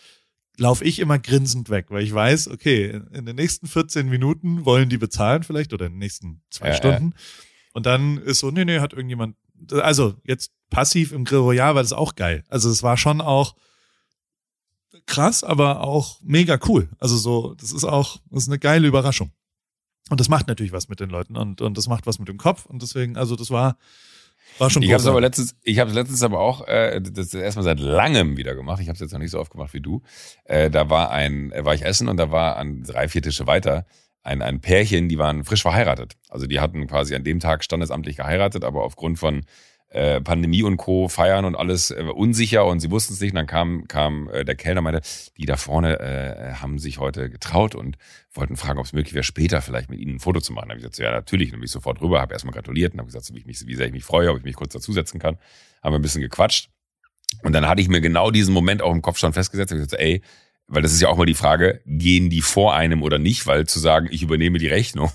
[0.58, 4.90] laufe ich immer grinsend weg, weil ich weiß, okay, in den nächsten 14 Minuten wollen
[4.90, 6.78] die bezahlen vielleicht oder in den nächsten zwei Ja, ja.
[6.78, 7.14] Stunden.
[7.74, 9.36] Und dann ist so, nee, nee, hat irgendjemand,
[9.72, 12.44] also jetzt passiv im Grill Royal war das auch geil.
[12.50, 13.56] Also es war schon auch
[15.06, 16.90] krass, aber auch mega cool.
[17.00, 19.32] Also so, das ist auch, das ist eine geile Überraschung.
[20.10, 22.38] Und das macht natürlich was mit den Leuten und, und das macht was mit dem
[22.38, 23.78] Kopf und deswegen, also das war,
[24.60, 27.64] war schon Ich habe es aber letztens, ich habe letztens aber auch äh, das erstmal
[27.64, 28.82] seit langem wieder gemacht.
[28.82, 30.02] Ich habe es jetzt noch nicht so oft gemacht wie du.
[30.46, 33.48] Äh, da war ein, äh, war ich essen und da war an drei, vier Tische
[33.48, 33.86] weiter
[34.24, 36.16] ein, ein Pärchen, die waren frisch verheiratet.
[36.30, 39.46] Also die hatten quasi an dem Tag standesamtlich geheiratet, aber aufgrund von
[39.90, 41.08] äh, Pandemie und Co.
[41.08, 43.32] feiern und alles äh, unsicher und sie wussten es nicht.
[43.32, 45.02] Und dann kam, kam äh, der Kellner meinte,
[45.38, 47.98] die da vorne äh, haben sich heute getraut und
[48.34, 50.68] wollten fragen, ob es möglich wäre, später vielleicht mit ihnen ein Foto zu machen.
[50.68, 52.94] Da habe ich gesagt, so, ja natürlich, dann bin ich sofort rüber, habe erstmal gratuliert
[52.94, 54.56] und habe gesagt, so, wie, ich mich, wie sehr ich mich freue, ob ich mich
[54.56, 55.38] kurz dazusetzen kann.
[55.82, 56.70] Haben wir ein bisschen gequatscht.
[57.44, 59.72] Und dann hatte ich mir genau diesen Moment auch im Kopf schon festgesetzt.
[59.72, 60.22] Ich gesagt, ey,
[60.68, 63.48] weil das ist ja auch mal die Frage, gehen die vor einem oder nicht?
[63.48, 65.12] Weil zu sagen, ich übernehme die Rechnung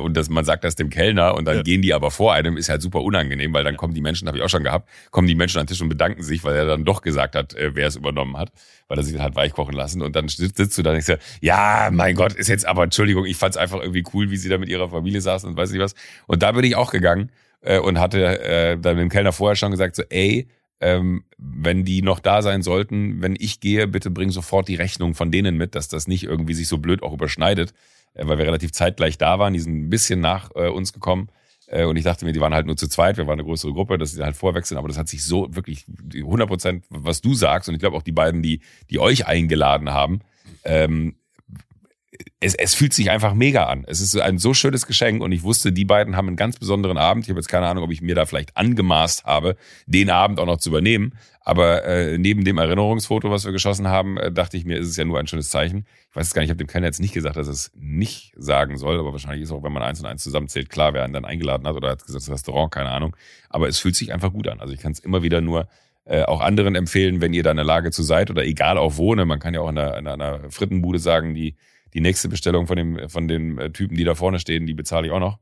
[0.00, 1.62] und dass man sagt das dem Kellner und dann Ja.
[1.62, 4.38] gehen die aber vor einem, ist halt super unangenehm, weil dann kommen die Menschen, habe
[4.38, 6.66] ich auch schon gehabt, kommen die Menschen an den Tisch und bedanken sich, weil er
[6.66, 8.50] dann doch gesagt hat, äh, wer es übernommen hat,
[8.88, 11.90] weil er sich hat weichkochen lassen und dann sitzt, sitzt du da und denkst ja,
[11.92, 14.58] mein Gott, ist jetzt aber, Entschuldigung, ich fand es einfach irgendwie cool, wie sie da
[14.58, 15.94] mit ihrer Familie saßen und weiß nicht was.
[16.26, 19.70] Und da bin ich auch gegangen äh, und hatte äh, dann dem Kellner vorher schon
[19.72, 20.48] gesagt, so, ey,
[20.80, 25.14] ähm, wenn die noch da sein sollten, wenn ich gehe, bitte bring sofort die Rechnung
[25.14, 27.74] von denen mit, dass das nicht irgendwie sich so blöd auch überschneidet, äh,
[28.22, 31.28] weil wir relativ zeitgleich da waren, die sind ein bisschen nach äh, uns gekommen.
[31.66, 33.72] Äh, und ich dachte mir, die waren halt nur zu zweit, wir waren eine größere
[33.72, 37.20] Gruppe, dass sie halt vorwechseln, aber das hat sich so wirklich die 100 Prozent, was
[37.20, 38.60] du sagst, und ich glaube auch die beiden, die,
[38.90, 40.20] die euch eingeladen haben,
[40.64, 41.16] ähm,
[42.40, 43.84] es, es fühlt sich einfach mega an.
[43.86, 46.98] Es ist ein so schönes Geschenk und ich wusste, die beiden haben einen ganz besonderen
[46.98, 47.24] Abend.
[47.24, 49.56] Ich habe jetzt keine Ahnung, ob ich mir da vielleicht angemaßt habe,
[49.86, 51.14] den Abend auch noch zu übernehmen.
[51.42, 54.96] Aber äh, neben dem Erinnerungsfoto, was wir geschossen haben, äh, dachte ich mir, ist es
[54.96, 55.86] ja nur ein schönes Zeichen.
[56.10, 58.34] Ich weiß es gar nicht, ich habe dem Kellner jetzt nicht gesagt, dass es nicht
[58.36, 61.14] sagen soll, aber wahrscheinlich ist auch, wenn man eins und eins zusammenzählt, klar, wer einen
[61.14, 63.16] dann eingeladen hat oder hat gesagt, das Restaurant, keine Ahnung.
[63.48, 64.60] Aber es fühlt sich einfach gut an.
[64.60, 65.68] Also ich kann es immer wieder nur
[66.04, 68.96] äh, auch anderen empfehlen, wenn ihr da in der Lage zu seid oder egal auch
[68.96, 71.54] wo, ne, man kann ja auch in einer, in einer Frittenbude sagen, die
[71.98, 75.08] die nächste Bestellung von dem von den äh, Typen, die da vorne stehen, die bezahle
[75.08, 75.38] ich auch noch.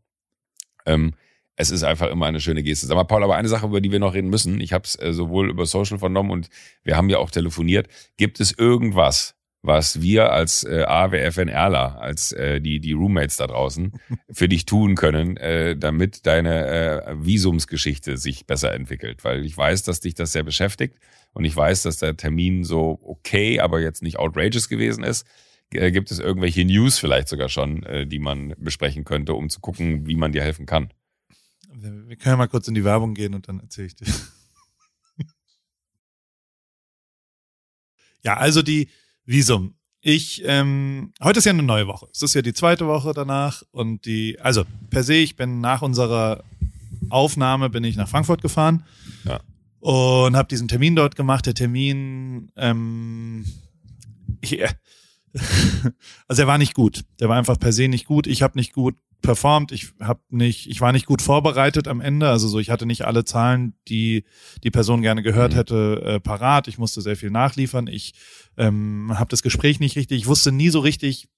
[0.87, 1.13] Ähm,
[1.55, 2.87] es ist einfach immer eine schöne Geste.
[2.87, 4.99] Sag mal, Paul, aber eine Sache, über die wir noch reden müssen, ich habe es
[4.99, 6.49] äh, sowohl über Social vernommen und
[6.83, 7.89] wir haben ja auch telefoniert.
[8.17, 13.47] Gibt es irgendwas, was wir als äh, AWFN Erla, als äh, die, die Roommates da
[13.47, 13.93] draußen,
[14.31, 19.25] für dich tun können, äh, damit deine äh, Visumsgeschichte sich besser entwickelt?
[19.25, 20.97] Weil ich weiß, dass dich das sehr beschäftigt
[21.35, 25.27] und ich weiß, dass der Termin so okay, aber jetzt nicht outrageous gewesen ist.
[25.73, 29.61] Äh, gibt es irgendwelche News vielleicht sogar schon, äh, die man besprechen könnte, um zu
[29.61, 30.93] gucken, wie man dir helfen kann?
[31.73, 34.07] Wir können ja mal kurz in die Werbung gehen und dann erzähle ich dir.
[38.23, 38.89] ja, also die
[39.25, 39.75] Visum.
[40.01, 42.07] Ich, ähm, heute ist ja eine neue Woche.
[42.12, 45.83] Es ist ja die zweite Woche danach und die, also per se, ich bin nach
[45.83, 46.45] unserer
[47.11, 48.85] Aufnahme bin ich nach Frankfurt gefahren
[49.25, 49.41] Ja.
[49.81, 51.47] und habe diesen Termin dort gemacht.
[51.47, 53.45] Der Termin, ähm,
[54.41, 54.61] ich,
[56.28, 57.05] also er war nicht gut.
[57.20, 58.26] Der war einfach per se nicht gut.
[58.26, 59.72] Ich habe nicht gut performt.
[59.72, 62.28] Ich habe nicht, ich war nicht gut vorbereitet am Ende.
[62.28, 64.24] Also so, ich hatte nicht alle Zahlen, die
[64.62, 65.57] die Person gerne gehört Mhm.
[65.57, 66.68] hätte, äh, parat.
[66.68, 67.87] Ich musste sehr viel nachliefern.
[67.87, 68.14] Ich
[68.57, 70.18] ähm, habe das Gespräch nicht richtig.
[70.18, 71.28] Ich wusste nie so richtig,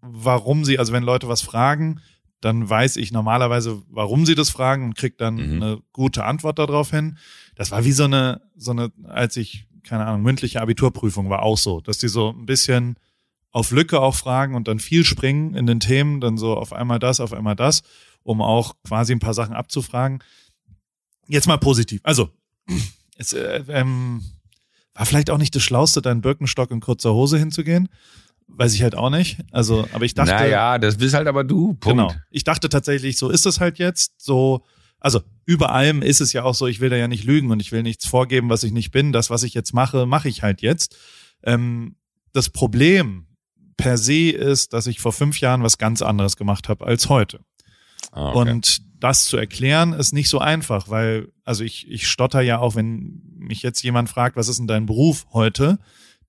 [0.00, 2.00] warum sie, also wenn Leute was fragen,
[2.40, 5.62] dann weiß ich normalerweise, warum sie das fragen und krieg dann Mhm.
[5.62, 7.18] eine gute Antwort darauf hin.
[7.56, 11.58] Das war wie so eine, so eine, als ich, keine Ahnung, mündliche Abiturprüfung war auch
[11.58, 12.96] so, dass die so ein bisschen
[13.58, 17.00] auf Lücke auch fragen und dann viel springen in den Themen, dann so auf einmal
[17.00, 17.82] das, auf einmal das,
[18.22, 20.22] um auch quasi ein paar Sachen abzufragen.
[21.26, 22.00] Jetzt mal positiv.
[22.04, 22.30] Also,
[23.16, 24.22] es äh, ähm,
[24.94, 27.88] war vielleicht auch nicht das Schlauste, deinen Birkenstock in kurzer Hose hinzugehen.
[28.46, 29.38] Weiß ich halt auch nicht.
[29.50, 30.30] Also, aber ich dachte.
[30.30, 31.74] naja, das bist halt aber du.
[31.74, 31.84] Punkt.
[31.84, 32.14] Genau.
[32.30, 34.12] Ich dachte tatsächlich, so ist es halt jetzt.
[34.18, 34.62] So,
[35.00, 37.58] also über allem ist es ja auch so, ich will da ja nicht lügen und
[37.58, 39.12] ich will nichts vorgeben, was ich nicht bin.
[39.12, 40.96] Das, was ich jetzt mache, mache ich halt jetzt.
[41.42, 41.96] Ähm,
[42.32, 43.27] das Problem
[43.78, 47.40] per se ist, dass ich vor fünf Jahren was ganz anderes gemacht habe als heute.
[48.12, 48.50] Ah, okay.
[48.50, 52.74] Und das zu erklären ist nicht so einfach, weil, also ich, ich stotter ja auch,
[52.74, 55.78] wenn mich jetzt jemand fragt, was ist denn dein Beruf heute,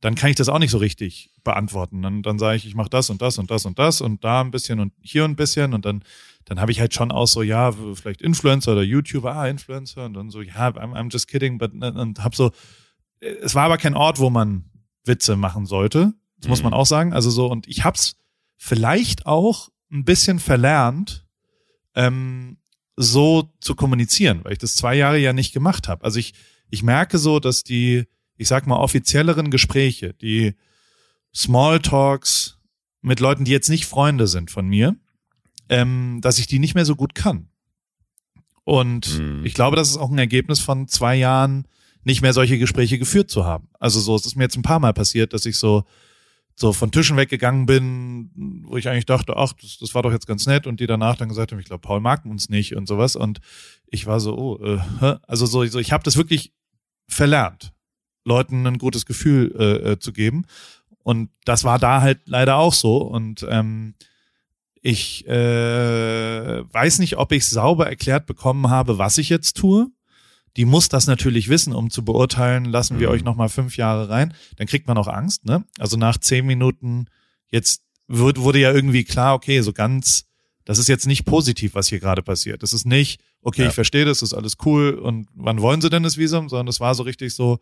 [0.01, 2.01] dann kann ich das auch nicht so richtig beantworten.
[2.01, 4.41] Dann, dann sage ich, ich mache das und das und das und das und da
[4.41, 6.03] ein bisschen und hier ein bisschen und dann,
[6.45, 10.13] dann habe ich halt schon auch so, ja, vielleicht Influencer oder YouTuber, ah, Influencer und
[10.13, 12.51] dann so, ja, I'm, I'm just kidding, but, und hab so,
[13.19, 14.65] es war aber kein Ort, wo man
[15.03, 16.13] Witze machen sollte.
[16.39, 16.77] Das muss man Mhm.
[16.77, 17.13] auch sagen.
[17.13, 18.15] Also so, und ich hab's
[18.57, 21.25] vielleicht auch ein bisschen verlernt,
[21.95, 22.57] ähm,
[22.95, 26.03] so zu kommunizieren, weil ich das zwei Jahre ja nicht gemacht habe.
[26.03, 26.33] Also ich,
[26.69, 30.53] ich merke so, dass die, ich sag mal, offizielleren Gespräche, die
[31.33, 32.57] Smalltalks
[33.01, 34.95] mit Leuten, die jetzt nicht Freunde sind von mir,
[35.69, 37.49] ähm, dass ich die nicht mehr so gut kann.
[38.65, 39.45] Und Mhm.
[39.45, 41.65] ich glaube, das ist auch ein Ergebnis von zwei Jahren,
[42.03, 43.69] nicht mehr solche Gespräche geführt zu haben.
[43.79, 45.83] Also so, es ist mir jetzt ein paar Mal passiert, dass ich so
[46.59, 50.27] so von Tischen weggegangen bin, wo ich eigentlich dachte, ach, das, das war doch jetzt
[50.27, 50.67] ganz nett.
[50.67, 53.15] Und die danach dann gesagt haben, ich glaube, Paul mag uns nicht und sowas.
[53.15, 53.39] Und
[53.87, 56.51] ich war so, oh, äh, also so, so ich habe das wirklich
[57.07, 57.71] verlernt,
[58.25, 60.45] Leuten ein gutes Gefühl äh, äh, zu geben.
[61.01, 62.97] Und das war da halt leider auch so.
[62.97, 63.95] Und ähm,
[64.81, 69.91] ich äh, weiß nicht, ob ich sauber erklärt bekommen habe, was ich jetzt tue.
[70.57, 73.13] Die muss das natürlich wissen, um zu beurteilen, lassen wir Mhm.
[73.13, 74.33] euch noch mal fünf Jahre rein.
[74.57, 75.63] Dann kriegt man auch Angst, ne?
[75.77, 77.05] Also nach zehn Minuten,
[77.49, 80.25] jetzt wird, wurde ja irgendwie klar, okay, so ganz,
[80.65, 82.63] das ist jetzt nicht positiv, was hier gerade passiert.
[82.63, 83.67] Das ist nicht, okay, Ja.
[83.69, 86.49] ich verstehe das, ist alles cool und wann wollen sie denn das Visum?
[86.49, 87.59] Sondern das war so richtig so,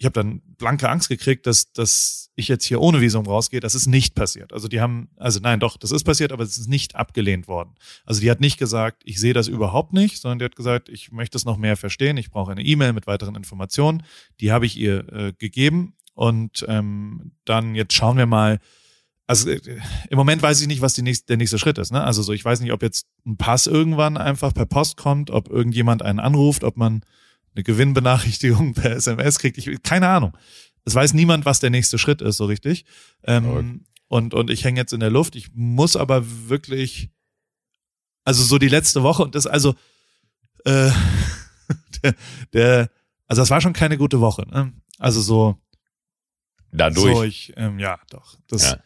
[0.00, 3.60] ich habe dann blanke Angst gekriegt, dass, dass ich jetzt hier ohne Visum rausgehe.
[3.60, 4.50] Das ist nicht passiert.
[4.50, 7.74] Also die haben, also nein, doch, das ist passiert, aber es ist nicht abgelehnt worden.
[8.06, 11.12] Also die hat nicht gesagt, ich sehe das überhaupt nicht, sondern die hat gesagt, ich
[11.12, 12.16] möchte es noch mehr verstehen.
[12.16, 14.02] Ich brauche eine E-Mail mit weiteren Informationen.
[14.40, 18.58] Die habe ich ihr äh, gegeben und ähm, dann jetzt schauen wir mal.
[19.26, 19.60] Also äh,
[20.08, 21.92] im Moment weiß ich nicht, was die nächste, der nächste Schritt ist.
[21.92, 22.02] Ne?
[22.02, 25.50] Also so, ich weiß nicht, ob jetzt ein Pass irgendwann einfach per Post kommt, ob
[25.50, 27.02] irgendjemand einen anruft, ob man
[27.54, 29.58] eine Gewinnbenachrichtigung per SMS kriegt.
[29.58, 30.36] Ich, keine Ahnung.
[30.84, 32.84] Es weiß niemand, was der nächste Schritt ist, so richtig.
[33.24, 35.36] Ähm, und, und ich hänge jetzt in der Luft.
[35.36, 37.10] Ich muss aber wirklich,
[38.24, 39.74] also so die letzte Woche und das, also,
[40.64, 40.90] äh,
[42.02, 42.14] der,
[42.52, 42.90] der,
[43.26, 44.46] also das war schon keine gute Woche.
[44.50, 44.72] Ne?
[44.98, 45.58] Also so,
[46.72, 47.14] Dadurch.
[47.16, 48.36] so ich, ähm, ja, doch.
[48.48, 48.78] Das, Ja.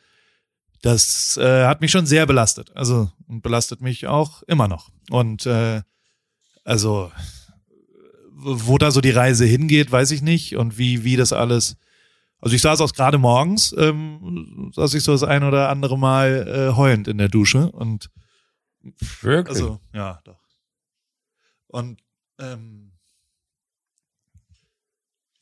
[0.83, 2.75] das äh, hat mich schon sehr belastet.
[2.75, 4.91] Also und belastet mich auch immer noch.
[5.11, 5.83] Und äh,
[6.65, 7.13] also
[8.45, 10.57] wo da so die Reise hingeht, weiß ich nicht.
[10.57, 11.77] Und wie, wie das alles.
[12.41, 16.47] Also ich saß auch gerade morgens, ähm, saß ich so das ein oder andere Mal
[16.47, 18.11] äh, heulend in der Dusche und
[19.23, 19.57] Wirklich?
[19.57, 20.39] also, ja, doch.
[21.69, 22.03] Und
[22.39, 22.93] ähm,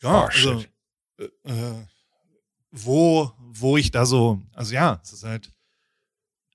[0.00, 0.64] ja, Oh, also
[1.18, 1.86] äh, äh,
[2.70, 5.52] wo, wo ich da so, also ja, es ist halt,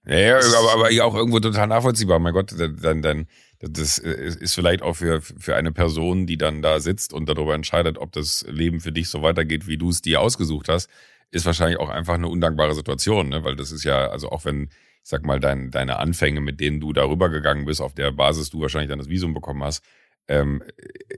[0.06, 2.20] Ja, ja aber, aber auch irgendwo total nachvollziehbar.
[2.20, 3.28] Mein Gott, dann, dann,
[3.60, 7.97] das ist vielleicht auch für, für eine Person, die dann da sitzt und darüber entscheidet,
[7.97, 10.89] ob das Leben für dich so weitergeht, wie du es dir ausgesucht hast,
[11.32, 13.43] ist wahrscheinlich auch einfach eine undankbare Situation, ne?
[13.43, 16.80] Weil das ist ja, also auch wenn, ich sag mal, dein, deine Anfänge, mit denen
[16.80, 19.84] du darüber gegangen bist, auf der Basis du wahrscheinlich dann das Visum bekommen hast,
[20.28, 20.62] ähm,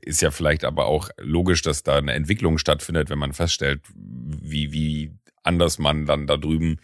[0.01, 4.71] ist ja vielleicht aber auch logisch, dass da eine Entwicklung stattfindet, wenn man feststellt, wie,
[4.71, 5.11] wie
[5.43, 6.77] anders man dann da drüben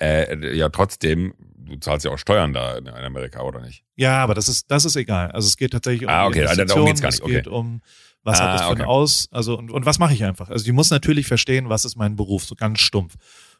[0.00, 1.34] äh, ja trotzdem,
[1.68, 3.84] du zahlst ja auch Steuern da in Amerika, oder nicht?
[3.96, 5.30] ja, aber das ist, das ist egal.
[5.32, 7.56] Also es geht tatsächlich um Ah, okay, also darum geht's gar es nicht, geht okay.
[7.56, 7.82] um,
[8.22, 8.82] was Ah, hat das für okay.
[8.82, 10.50] ein Aus, also und, und was mache ich einfach?
[10.50, 13.14] Also die muss natürlich verstehen, was ist mein Beruf, so ganz stumpf.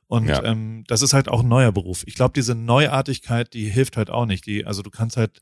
[0.06, 0.42] Und Ja.
[0.44, 2.02] ähm, das ist halt auch ein neuer Beruf.
[2.06, 4.46] Ich glaube, diese Neuartigkeit, die hilft halt auch nicht.
[4.46, 5.40] Die, also du kannst halt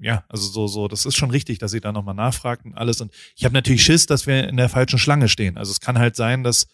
[0.00, 3.00] ja, also so, so, das ist schon richtig, dass sie da nochmal nachfragt und alles.
[3.00, 5.56] Und ich habe natürlich Schiss, dass wir in der falschen Schlange stehen.
[5.58, 6.66] Also es kann halt sein, dass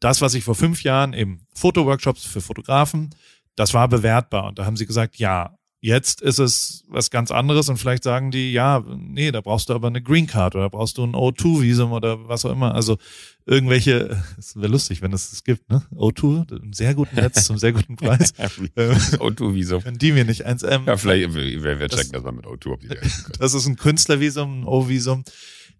[0.00, 3.10] das, was ich vor fünf Jahren eben Fotoworkshops für Fotografen,
[3.56, 4.46] das war bewertbar.
[4.46, 8.30] Und da haben sie gesagt, ja, Jetzt ist es was ganz anderes und vielleicht sagen
[8.30, 11.92] die, ja, nee, da brauchst du aber eine Green Card oder brauchst du ein O2-Visum
[11.92, 12.74] oder was auch immer.
[12.74, 12.96] Also
[13.44, 15.82] irgendwelche, es wäre lustig, wenn es das gibt, ne?
[15.94, 18.34] O2, ein sehr guten Netz zum sehr guten Preis.
[18.36, 19.82] O2-Visum.
[19.82, 22.72] Können die mir nicht eins, ähm, Ja, vielleicht, wir, wir checken das, mal mit O2,
[22.72, 22.88] ob die
[23.38, 25.24] Das ist ein Künstlervisum, ein O-Visum.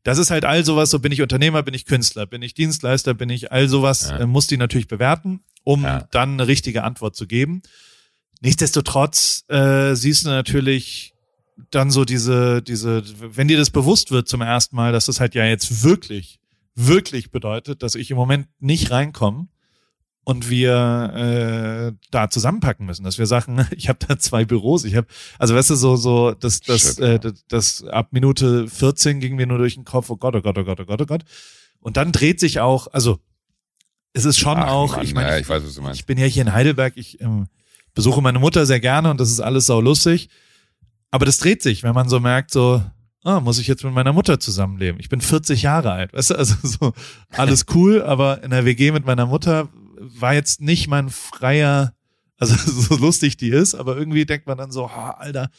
[0.07, 3.12] Das ist halt all sowas, so bin ich Unternehmer, bin ich Künstler, bin ich Dienstleister,
[3.12, 4.18] bin ich all sowas, ja.
[4.18, 6.07] äh, muss die natürlich bewerten, um ja.
[6.12, 7.61] dann eine richtige Antwort zu geben.
[8.40, 11.12] Nichtsdestotrotz äh, siehst du natürlich
[11.72, 15.34] dann so diese, diese, wenn dir das bewusst wird zum ersten Mal, dass das halt
[15.34, 16.38] ja jetzt wirklich,
[16.76, 19.48] wirklich bedeutet, dass ich im Moment nicht reinkomme
[20.29, 24.97] und wir äh, da zusammenpacken müssen, dass wir sagen, ich habe da zwei Büros, ich
[24.97, 25.07] habe,
[25.39, 29.47] also weißt du, so, so, das, das, äh, das, das ab Minute 14 ging mir
[29.47, 31.22] nur durch den Kopf, oh Gott, oh Gott, oh Gott, oh Gott, oh Gott.
[31.79, 33.20] Und dann dreht sich auch, also
[34.14, 35.49] es ist schon Ach, auch, Mann, ich meine, ja, ich,
[35.93, 37.47] ich, bin ja hier in Heidelberg, ich ähm,
[37.95, 40.29] besuche meine Mutter sehr gerne und das ist alles sau lustig.
[41.12, 42.83] Aber das dreht sich, wenn man so merkt, so,
[43.22, 44.99] ah, muss ich jetzt mit meiner Mutter zusammenleben?
[44.99, 46.95] Ich bin 40 Jahre alt, weißt du, also so
[47.31, 49.68] alles cool, aber in der WG mit meiner Mutter
[49.99, 51.94] war jetzt nicht mein freier,
[52.36, 55.51] also so lustig die ist, aber irgendwie denkt man dann so, ah, Alter,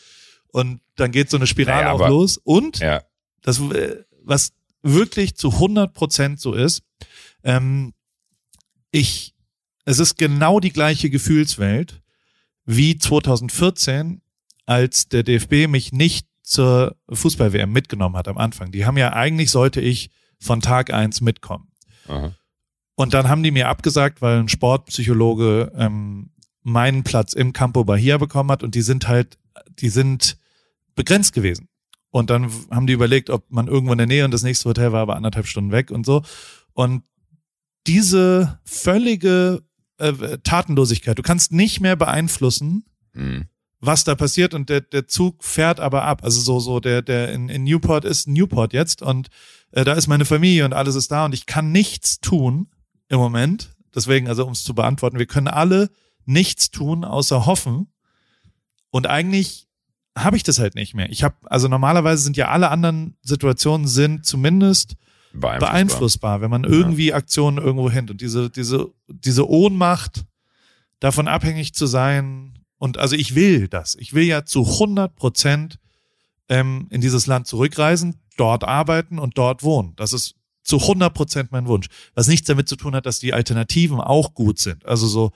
[0.48, 2.38] und dann geht so eine Spirale naja, auch los.
[2.38, 3.04] Und ja.
[3.42, 6.84] das, äh, was wirklich zu 100 Prozent so ist,
[7.44, 7.94] ähm,
[8.92, 9.36] ich,
[9.86, 12.02] es ist genau die gleiche Gefühlswelt
[12.66, 14.22] wie 2014,
[14.66, 18.72] als der DFB mich nicht zur Fußball-WM mitgenommen hat am Anfang.
[18.72, 20.10] Die haben ja eigentlich sollte ich
[20.40, 21.72] von Tag eins mitkommen.
[22.08, 22.34] Aha.
[23.00, 26.32] Und dann haben die mir abgesagt, weil ein Sportpsychologe ähm,
[26.64, 29.38] meinen Platz im Campo Bahia bekommen hat und die sind halt,
[29.80, 30.38] die sind
[30.96, 31.70] begrenzt gewesen.
[32.10, 34.94] Und dann haben die überlegt, ob man irgendwo in der Nähe und das nächste Hotel
[34.94, 36.24] war aber anderthalb Stunden weg und so.
[36.74, 37.04] Und
[37.86, 39.62] diese völlige
[40.00, 41.20] äh, Tatenlosigkeit.
[41.20, 42.84] Du kannst nicht mehr beeinflussen,
[43.14, 43.46] mhm.
[43.80, 46.24] was da passiert und der, der Zug fährt aber ab.
[46.24, 49.30] Also so, so, der, der in, in Newport ist Newport jetzt und
[49.72, 52.70] äh, da ist meine Familie und alles ist da und ich kann nichts tun
[53.10, 53.76] im Moment.
[53.94, 55.90] Deswegen, also um es zu beantworten, wir können alle
[56.26, 57.88] nichts tun, außer hoffen.
[58.92, 59.68] Und eigentlich
[60.18, 61.10] habe ich das halt nicht mehr.
[61.10, 64.96] Ich habe, also normalerweise sind ja alle anderen Situationen sind zumindest
[65.34, 68.12] beeinflussbar, beeinflussbar wenn man irgendwie Aktionen irgendwo hängt.
[68.12, 70.26] Und diese, diese, diese Ohnmacht,
[71.00, 73.96] davon abhängig zu sein, und also ich will das.
[73.96, 75.80] Ich will ja zu 100 Prozent
[76.50, 79.94] ähm, in dieses Land zurückreisen, dort arbeiten und dort wohnen.
[79.96, 80.36] Das ist
[80.68, 81.88] zu 100 Prozent mein Wunsch.
[82.14, 84.86] Was nichts damit zu tun hat, dass die Alternativen auch gut sind.
[84.86, 85.32] Also so,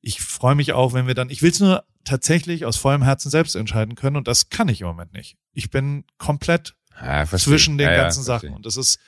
[0.00, 3.30] ich freue mich auch, wenn wir dann, ich will es nur tatsächlich aus vollem Herzen
[3.30, 5.36] selbst entscheiden können und das kann ich im Moment nicht.
[5.52, 8.98] Ich bin komplett ja, zwischen den ja, ganzen ja, Sachen und das ist,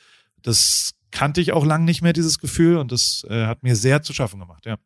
[0.43, 4.03] das kannte ich auch lang nicht mehr, dieses Gefühl, und das äh, hat mir sehr
[4.03, 4.77] zu schaffen gemacht, ja.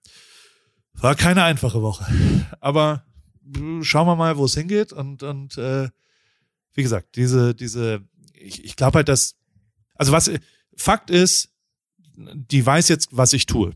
[0.94, 2.06] War keine einfache Woche.
[2.60, 3.04] Aber
[3.44, 4.92] äh, schauen wir mal, wo es hingeht.
[4.92, 5.88] Und, und äh,
[6.74, 8.02] wie gesagt, diese, diese,
[8.34, 9.36] ich, ich glaube halt, dass,
[9.94, 10.30] also was,
[10.78, 11.50] Fakt ist,
[12.16, 13.72] die weiß jetzt, was ich tue.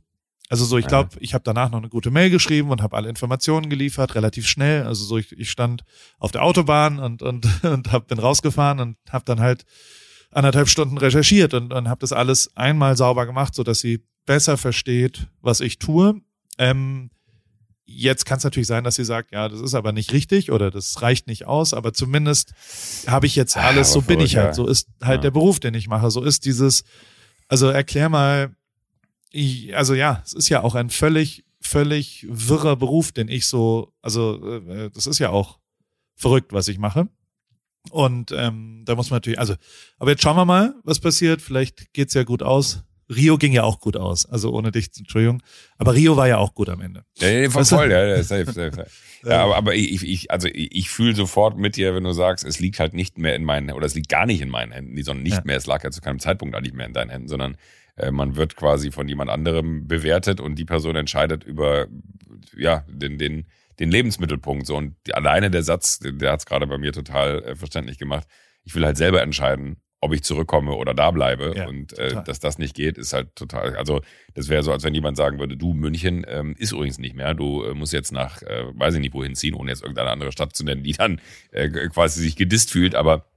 [0.48, 3.08] Also so, ich glaube, ich habe danach noch eine gute Mail geschrieben und habe alle
[3.08, 4.82] Informationen geliefert, relativ schnell.
[4.82, 5.82] Also so, ich, ich stand
[6.18, 9.64] auf der Autobahn und und und hab, bin rausgefahren und habe dann halt
[10.30, 14.58] anderthalb Stunden recherchiert und, und habe das alles einmal sauber gemacht, so dass sie besser
[14.58, 16.20] versteht, was ich tue.
[16.58, 17.10] Ähm,
[17.84, 20.70] jetzt kann es natürlich sein, dass sie sagt, ja, das ist aber nicht richtig oder
[20.70, 22.52] das reicht nicht aus, aber zumindest
[23.06, 25.22] habe ich jetzt alles, ja, so bin ich halt, so ist halt ja.
[25.22, 26.84] der Beruf, den ich mache, so ist dieses,
[27.48, 28.54] also erklär mal,
[29.30, 33.92] ich, also ja, es ist ja auch ein völlig, völlig wirrer Beruf, den ich so,
[34.02, 35.58] also äh, das ist ja auch
[36.14, 37.08] verrückt, was ich mache.
[37.90, 39.54] Und ähm, da muss man natürlich, also,
[39.98, 41.42] aber jetzt schauen wir mal, was passiert.
[41.42, 42.84] Vielleicht geht's ja gut aus.
[43.08, 45.42] Rio ging ja auch gut aus, also ohne dich, Entschuldigung.
[45.78, 47.04] Aber Rio war ja auch gut am Ende.
[47.18, 48.90] Ja, ja voll, voll ja, safe, safe, safe.
[49.24, 52.44] ja, aber, aber ich, ich, also ich, ich fühle sofort mit dir, wenn du sagst,
[52.44, 55.02] es liegt halt nicht mehr in meinen, oder es liegt gar nicht in meinen Händen,
[55.02, 55.42] sondern nicht ja.
[55.44, 57.56] mehr, es lag ja zu keinem Zeitpunkt auch nicht mehr in deinen Händen, sondern
[57.96, 61.86] äh, man wird quasi von jemand anderem bewertet und die Person entscheidet über,
[62.56, 63.46] ja, den, den,
[63.78, 64.66] den Lebensmittelpunkt.
[64.66, 67.98] So und die, alleine der Satz, der hat es gerade bei mir total äh, verständlich
[67.98, 68.26] gemacht.
[68.64, 71.54] Ich will halt selber entscheiden, ob ich zurückkomme oder da bleibe.
[71.56, 73.76] Ja, und äh, dass das nicht geht, ist halt total.
[73.76, 74.02] Also
[74.34, 77.34] das wäre so, als wenn jemand sagen würde, du München ähm, ist übrigens nicht mehr.
[77.34, 80.32] Du äh, musst jetzt nach, äh, weiß ich nicht wohin ziehen, ohne jetzt irgendeine andere
[80.32, 81.20] Stadt zu nennen, die dann
[81.52, 82.96] äh, quasi sich gedisst fühlt.
[82.96, 83.30] Aber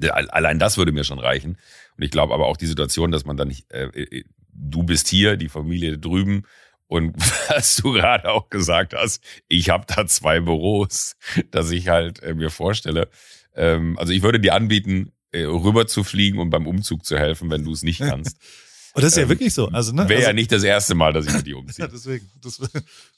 [0.00, 1.56] allein das würde mir schon reichen.
[1.96, 5.06] Und ich glaube aber auch die Situation, dass man dann nicht, äh, äh, du bist
[5.06, 6.42] hier, die Familie drüben
[6.88, 7.16] Und
[7.48, 11.14] was du gerade auch gesagt hast, ich habe da zwei Büros,
[11.52, 13.08] dass ich halt äh, mir vorstelle.
[13.54, 17.50] Ähm, also ich würde dir anbieten, äh, rüber zu fliegen und beim Umzug zu helfen,
[17.50, 18.36] wenn du es nicht kannst.
[18.94, 19.68] Und das ist ja Ähm, wirklich so.
[19.68, 20.06] Also, ne?
[20.06, 21.88] Wäre also, ja nicht das erste Mal, dass ich mit dir Ja, umziehe.
[21.88, 22.30] deswegen.
[22.42, 22.60] Das,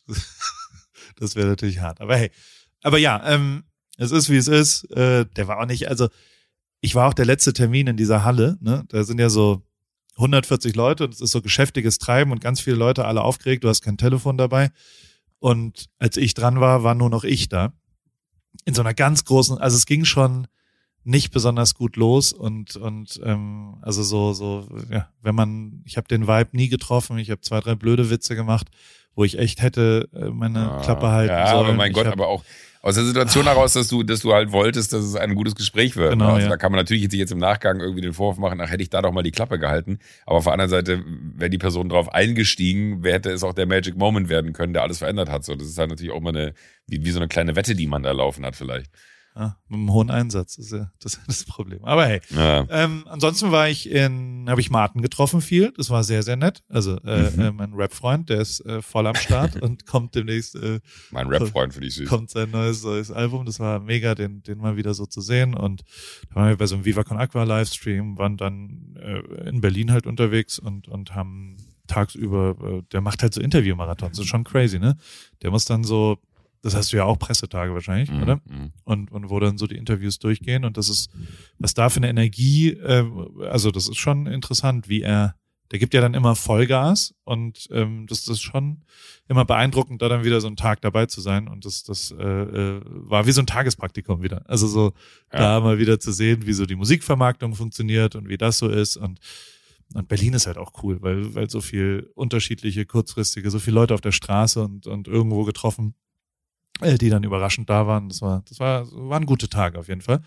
[1.16, 2.00] das wäre natürlich hart.
[2.00, 2.30] Aber hey.
[2.82, 3.64] Aber ja, ähm,
[3.96, 4.84] es ist wie es ist.
[4.92, 6.08] Äh, der war auch nicht, also
[6.80, 8.56] ich war auch der letzte Termin in dieser Halle.
[8.60, 8.84] Ne?
[8.88, 9.62] Da sind ja so
[10.16, 13.64] 140 Leute und es ist so geschäftiges Treiben und ganz viele Leute alle aufgeregt.
[13.64, 14.70] Du hast kein Telefon dabei.
[15.40, 17.72] Und als ich dran war, war nur noch ich da.
[18.64, 20.46] In so einer ganz großen, also es ging schon
[21.04, 26.08] nicht besonders gut los und und ähm, also so so ja wenn man ich habe
[26.08, 28.68] den Vibe nie getroffen ich habe zwei drei blöde Witze gemacht
[29.14, 32.28] wo ich echt hätte äh, meine Klappe halten ja, sollen aber mein Ich Gott, aber
[32.28, 32.42] auch
[32.84, 35.96] aus der Situation heraus, dass du, dass du halt wolltest, dass es ein gutes Gespräch
[35.96, 36.12] wird.
[36.12, 36.32] Genau, ne?
[36.34, 36.50] also ja.
[36.50, 38.90] da kann man natürlich jetzt, jetzt im Nachgang irgendwie den Vorwurf machen, ach, hätte ich
[38.90, 40.00] da doch mal die Klappe gehalten.
[40.26, 41.02] Aber auf der anderen Seite,
[41.34, 44.82] wäre die Person drauf eingestiegen, wer hätte es auch der Magic Moment werden können, der
[44.82, 45.46] alles verändert hat.
[45.46, 46.52] So, das ist halt natürlich auch mal eine,
[46.86, 48.90] wie, wie so eine kleine Wette, die man da laufen hat vielleicht.
[49.36, 52.66] Ja, mit einem hohen Einsatz ist ja das, ist das Problem aber hey Ja.
[52.70, 56.62] ähm, ansonsten war ich in habe ich Martin getroffen viel das war sehr sehr nett
[56.68, 57.40] also äh, Mhm.
[57.40, 60.80] äh, mein Rap-Freund der ist äh, voll am Start und kommt demnächst äh,
[61.10, 62.08] Mein Rap-Freund finde ich süß.
[62.08, 63.44] kommt sein neues, neues Album.
[63.46, 65.54] Das war mega, den, den mal wieder so zu sehen.
[65.54, 65.82] Und
[66.30, 69.90] da waren wir bei so einem Viva Con Aqua Livestream, waren dann äh, in Berlin
[69.90, 71.56] halt unterwegs und, und haben
[71.86, 74.16] tagsüber, äh, der macht halt so Interviewmarathons.
[74.16, 74.96] Das ist schon crazy, ne?
[75.42, 76.18] Der muss dann so,
[76.64, 78.36] das hast du ja auch Pressetage wahrscheinlich, Mhm, oder?
[78.46, 78.72] mhm.
[78.84, 80.64] Und, und wo dann so die Interviews durchgehen.
[80.64, 81.10] Und das ist,
[81.58, 83.04] was da für eine Energie, äh,
[83.48, 85.34] also das ist schon interessant, wie er,
[85.70, 88.84] der gibt ja dann immer Vollgas und ähm, das, das ist schon
[89.28, 91.48] immer beeindruckend, da dann wieder so einen Tag dabei zu sein.
[91.48, 94.42] Und das, das äh, äh, war wie so ein Tagespraktikum wieder.
[94.48, 94.92] Also so
[95.32, 95.38] Ja.
[95.40, 98.96] da mal wieder zu sehen, wie so die Musikvermarktung funktioniert und wie das so ist.
[98.98, 99.18] Und,
[99.94, 103.94] und Berlin ist halt auch cool, weil, weil so viel unterschiedliche, kurzfristige, so viele Leute
[103.94, 105.94] auf der Straße und, und irgendwo getroffen,
[106.80, 108.08] äh, die dann überraschend da waren.
[108.08, 110.22] Das war, das war, waren gute Tage auf jeden Fall.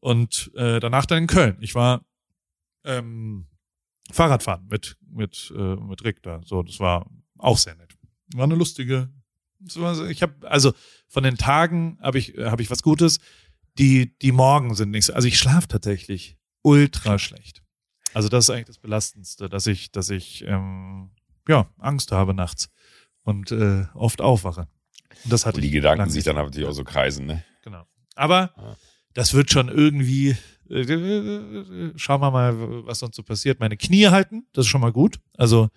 [0.00, 1.56] Und äh, danach dann in Köln.
[1.60, 2.04] Ich war
[2.84, 3.46] ähm,
[4.10, 6.40] Fahrradfahren mit, mit, äh, mit Rick da.
[6.44, 7.96] So, das war auch sehr nett.
[8.34, 9.10] War eine lustige.
[9.76, 10.72] war Ich habe also
[11.08, 13.18] von den Tagen habe ich habe ich was Gutes.
[13.78, 15.14] Die die Morgen sind nicht so.
[15.14, 17.62] Also ich schlafe tatsächlich ultra schlecht.
[18.12, 21.10] Also das ist eigentlich das Belastendste, dass ich dass ich ähm,
[21.48, 22.70] ja Angst habe nachts
[23.22, 24.68] und äh, oft aufwache.
[25.24, 27.44] Und das Und die ich Gedanken sich dann natürlich auch so kreisen, ne?
[27.62, 27.84] Genau.
[28.16, 28.76] Aber Ja.
[29.14, 30.36] das wird schon irgendwie.
[30.70, 33.60] Äh, schauen wir mal, was sonst so passiert.
[33.60, 35.20] Meine Knie halten, das ist schon mal gut.
[35.36, 35.68] Also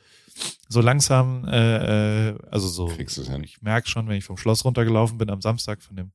[0.69, 2.85] so langsam, äh, äh, also so.
[2.87, 3.43] Kriegst du's hin.
[3.43, 6.11] Ich merke schon, wenn ich vom Schloss runtergelaufen bin am Samstag von dem,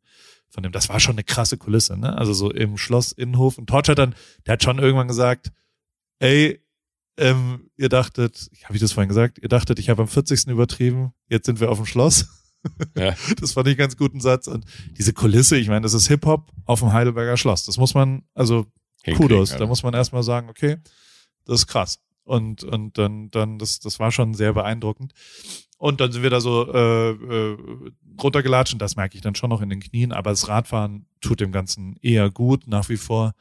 [0.49, 2.16] von dem, das war schon eine krasse Kulisse, ne?
[2.16, 3.59] Also so im Schloss Innenhof.
[3.59, 4.14] Und Torch hat dann,
[4.47, 5.51] der hat schon irgendwann gesagt,
[6.18, 6.61] ey,
[7.18, 10.47] ähm, ihr dachtet, habe ich das vorhin gesagt, ihr dachtet, ich habe am 40.
[10.49, 12.27] übertrieben, jetzt sind wir auf dem Schloss.
[12.97, 13.15] Ja.
[13.41, 14.47] Das fand ich ganz guten Satz.
[14.47, 14.65] Und
[14.99, 17.65] diese Kulisse, ich meine, das ist Hip-Hop auf dem Heidelberger Schloss.
[17.65, 18.67] Das muss man, also
[19.17, 19.53] Kudos.
[19.53, 19.65] Alter.
[19.65, 20.77] Da muss man erstmal sagen, okay,
[21.45, 21.99] das ist krass.
[22.25, 25.13] Und, und dann, dann, das, das war schon sehr beeindruckend.
[25.79, 27.57] Und dann sind wir da so äh, äh,
[28.23, 30.13] runtergelatscht und das merke ich dann schon noch in den Knien.
[30.13, 33.33] Aber das Radfahren tut dem Ganzen eher gut, nach wie vor.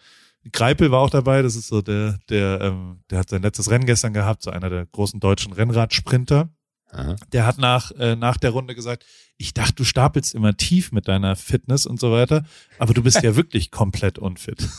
[0.51, 3.85] Greipel war auch dabei, das ist so der, der, ähm, der hat sein letztes Rennen
[3.85, 6.49] gestern gehabt, so einer der großen deutschen Rennradsprinter
[6.91, 7.15] Aha.
[7.31, 9.05] der hat nach, äh, nach der Runde gesagt,
[9.37, 12.45] ich dachte, du stapelst immer tief mit deiner Fitness und so weiter,
[12.77, 14.61] aber du bist ja wirklich komplett unfit.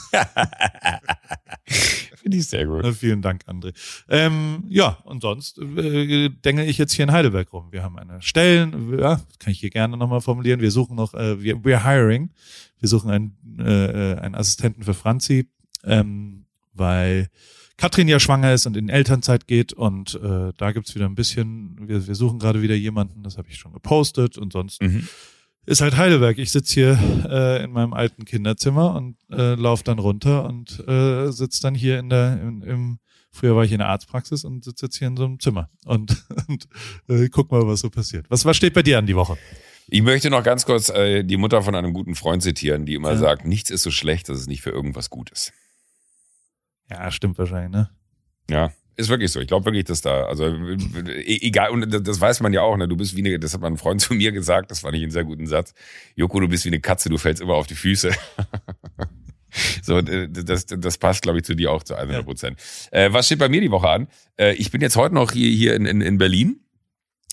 [1.67, 2.87] Finde ich sehr gut.
[2.95, 3.75] Vielen Dank, André.
[4.09, 7.73] Ähm, ja, und sonst äh, dengel ich jetzt hier in Heidelberg rum.
[7.73, 10.61] Wir haben eine Stellen, ja, kann ich hier gerne nochmal formulieren.
[10.61, 12.31] Wir suchen noch, äh, wir, we're hiring.
[12.79, 15.49] Wir suchen einen, äh, äh, einen Assistenten für Franzi,
[15.85, 17.29] ähm, weil
[17.83, 21.77] Katrin ja schwanger ist und in Elternzeit geht und äh, da gibt's wieder ein bisschen,
[21.89, 25.09] wir, wir suchen gerade wieder jemanden, das habe ich schon gepostet und sonst Mhm.
[25.67, 26.39] ist halt Heidelberg.
[26.39, 26.97] Ich sitz hier
[27.29, 31.99] äh, in meinem alten Kinderzimmer und äh, lauf dann runter und äh, sitz dann hier
[31.99, 32.99] in der, in, im,
[33.33, 36.25] früher war ich in der Arztpraxis und sitze jetzt hier in so einem Zimmer und,
[36.47, 36.69] und
[37.09, 38.27] äh, guck mal, was so passiert.
[38.29, 39.37] Was, was steht bei dir an die Woche?
[39.89, 43.11] Ich möchte noch ganz kurz äh, die Mutter von einem guten Freund zitieren, die immer
[43.11, 43.17] Ja.
[43.17, 45.53] sagt, nichts ist so schlecht, dass es nicht für irgendwas gut ist.
[46.91, 47.91] Ja, stimmt wahrscheinlich, ne?
[48.51, 49.41] Ja, ist wirklich so.
[49.41, 52.87] Ich glaube wirklich, dass da, also e- egal, und das- weiß man ja auch, ne?
[52.89, 55.13] Du bist wie eine, das hat mein Freund zu mir gesagt, das fand ich einen
[55.13, 55.73] sehr guten Satz.
[56.17, 58.11] Joko, du bist wie eine Katze, du fällst immer auf die Füße.
[59.83, 62.59] So, das, das passt, glaube ich, zu dir auch zu 100 Prozent.
[62.91, 64.09] Äh, was steht bei mir die Woche an?
[64.39, 66.61] Äh, ich bin jetzt heute noch hier, hier in, in, in Berlin.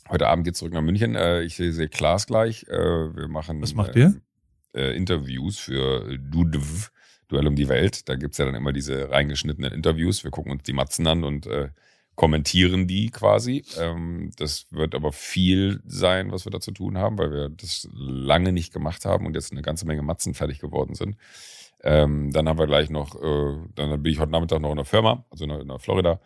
[0.09, 1.15] Heute Abend geht's zurück nach München.
[1.15, 2.63] Äh, ich sehe, sehe Klaas gleich.
[2.67, 4.19] Äh, wir machen Was macht ihr?
[4.75, 6.91] Äh, Interviews für Dudev,
[7.29, 8.09] Duell um die Welt.
[8.09, 10.23] Da gibt's ja dann immer diese reingeschnittenen Interviews.
[10.23, 11.69] Wir gucken uns die Matzen an und äh,
[12.15, 13.63] kommentieren die quasi.
[13.79, 17.87] Ähm, das wird aber viel sein, was wir da zu tun haben, weil wir das
[17.93, 21.15] lange nicht gemacht haben und jetzt eine ganze Menge Matzen fertig geworden sind.
[21.81, 24.85] Ähm, dann haben wir gleich noch, äh, dann bin ich heute Nachmittag noch in der
[24.85, 26.19] Firma, also in in Florida.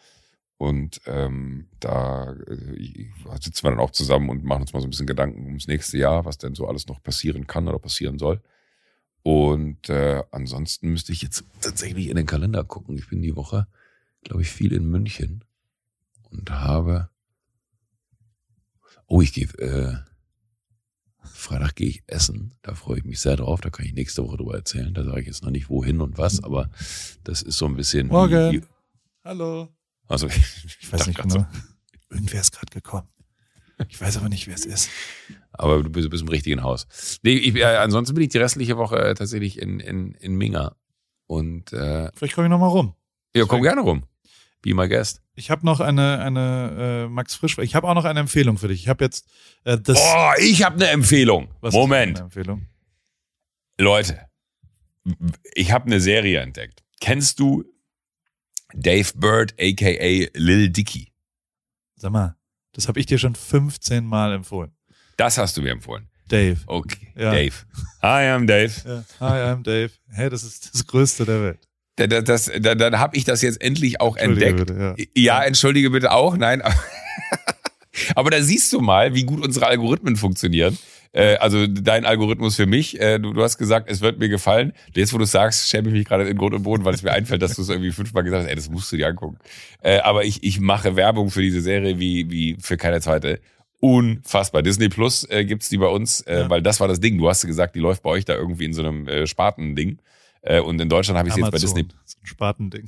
[0.57, 3.09] Und ähm, da äh,
[3.41, 5.97] sitzen wir dann auch zusammen und machen uns mal so ein bisschen Gedanken ums nächste
[5.97, 8.41] Jahr, was denn so alles noch passieren kann oder passieren soll.
[9.23, 12.97] Und äh, ansonsten müsste ich jetzt tatsächlich in den Kalender gucken.
[12.97, 13.67] Ich bin die Woche,
[14.23, 15.45] glaube ich, viel in München
[16.29, 17.09] und habe.
[19.07, 19.47] Oh, ich gehe.
[19.59, 19.95] Äh,
[21.23, 22.53] Freitag gehe ich essen.
[22.61, 23.61] Da freue ich mich sehr drauf.
[23.61, 24.93] Da kann ich nächste Woche drüber erzählen.
[24.93, 26.69] Da sage ich jetzt noch nicht wohin und was, aber
[27.23, 28.07] das ist so ein bisschen.
[28.07, 28.65] Morgen.
[29.23, 29.69] Hallo.
[30.07, 30.27] also
[30.81, 31.47] Ich weiß nicht genau.
[32.09, 33.07] Irgendwer ist gerade gekommen.
[33.89, 34.89] Ich weiß aber nicht, wer es ist.
[35.51, 36.87] Aber du bist, du bist im richtigen Haus.
[37.23, 40.75] Nee, ich, äh, ansonsten bin ich die restliche Woche äh, tatsächlich in, in, in Minga.
[41.27, 42.95] Und äh, Vielleicht komme ich nochmal rum.
[43.35, 44.03] ja, komm gerne rum.
[44.61, 45.21] Be my guest.
[45.35, 47.57] Ich habe noch eine, eine äh, Max Frisch.
[47.57, 48.81] Ich habe auch noch eine Empfehlung für dich.
[48.81, 49.27] Ich habe jetzt
[49.65, 49.99] äh, das.
[49.99, 51.49] Oh, ich habe eine Empfehlung.
[51.59, 52.17] Was Moment.
[52.17, 52.67] deine Empfehlung?
[53.77, 54.21] Leute,
[55.53, 56.83] ich habe eine Serie entdeckt.
[57.01, 57.65] Kennst du
[58.73, 61.11] Dave Bird, aka Lil Dicky?
[61.95, 62.37] Sag mal,
[62.73, 64.71] das habe ich dir schon 15 Mal empfohlen.
[65.17, 66.07] Das hast du mir empfohlen.
[66.27, 66.57] Dave.
[66.65, 67.31] Okay, Ja.
[67.31, 67.53] Dave.
[68.01, 68.71] Hi, I'm Dave.
[68.85, 69.03] Ja.
[69.19, 69.91] Hi, I'm Dave.
[70.09, 71.67] Hey, das ist das Größte der Welt.
[71.97, 74.57] Da, da, das, da, dann habe ich das jetzt endlich auch entdeckt.
[74.57, 76.63] bitte, Ja, entschuldige bitte auch, nein.
[78.15, 80.77] Aber da siehst du mal, wie gut unsere Algorithmen funktionieren.
[81.13, 82.99] Äh, also dein Algorithmus für mich.
[82.99, 84.73] Äh, du, du hast gesagt, es wird mir gefallen.
[84.95, 87.11] Jetzt, wo du sagst, schäme ich mich gerade in Grund und Boden, weil es mir
[87.13, 89.37] einfällt, dass du es irgendwie fünfmal gesagt hast, ey, das musst du dir angucken.
[89.81, 93.39] Äh, aber ich, ich mache Werbung für diese Serie wie, wie für keine zweite.
[93.79, 94.61] Unfassbar.
[94.63, 96.49] Disney Plus äh, gibt's die bei uns, äh, Ja.
[96.49, 97.17] weil das war das Ding.
[97.17, 99.99] Du hast gesagt, die läuft bei euch da irgendwie in so einem äh, Spartending.
[100.41, 102.85] Äh, und in Deutschland habe ich sie jetzt bei Disney So ein Spatending.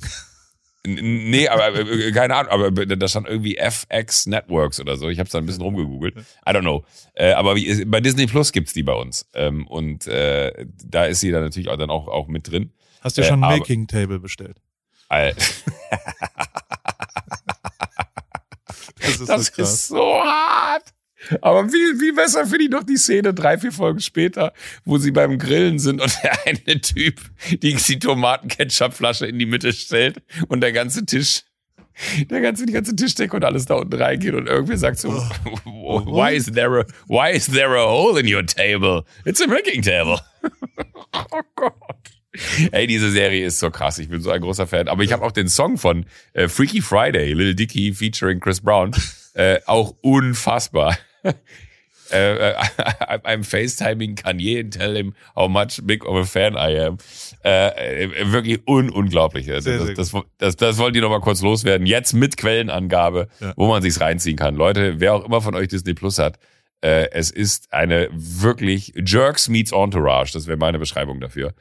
[0.86, 5.08] Nee, aber äh, keine Ahnung, aber da stand irgendwie FX Networks oder so.
[5.08, 6.16] Ich habe da ein bisschen rumgegoogelt.
[6.16, 6.84] I don't know.
[7.14, 9.26] Äh, aber wie, bei Disney Plus gibt's die bei uns.
[9.34, 12.72] Ähm, und äh, da ist sie dann natürlich auch, dann auch, auch mit drin.
[13.00, 14.58] Hast du Äh, schon ein Making Table bestellt?
[18.98, 20.92] Das ist Das so ist so hart.
[21.40, 24.52] Aber viel, viel besser finde ich noch die Szene drei, vier Folgen später,
[24.84, 27.20] wo sie beim Grillen sind und der eine Typ
[27.50, 31.42] die, die Tomatenketchupflasche in die Mitte stellt und der ganze Tisch,
[32.30, 35.10] der ganze, die ganze Tischdecke und alles da unten reingeht und irgendwer sagt so,
[35.64, 39.04] why is there a, why is there a hole in your table?
[39.24, 40.20] It's a making table.
[41.14, 42.16] oh Gott.
[42.72, 43.98] Ey, diese Serie ist so krass.
[43.98, 44.88] Ich bin so ein großer Fan.
[44.88, 48.92] Aber ich habe auch den Song von äh, Freaky Friday, Lil Dicky featuring Chris Brown,
[49.34, 50.98] äh, auch unfassbar.
[52.10, 52.54] äh,
[53.24, 56.98] I'm FaceTiming Kanye and tell him how much big of a fan I am.
[57.42, 59.50] Äh, wirklich un unglaublich.
[59.50, 61.86] Also das, das, das, das wollte ich noch mal kurz loswerden.
[61.86, 63.52] Jetzt mit Quellenangabe, Ja.
[63.56, 64.54] wo man sich's reinziehen kann.
[64.56, 66.38] Leute, wer auch immer von euch Disney Plus hat,
[66.82, 70.32] äh, es ist eine wirklich Jerks meets Entourage.
[70.32, 71.54] Das wäre meine Beschreibung dafür.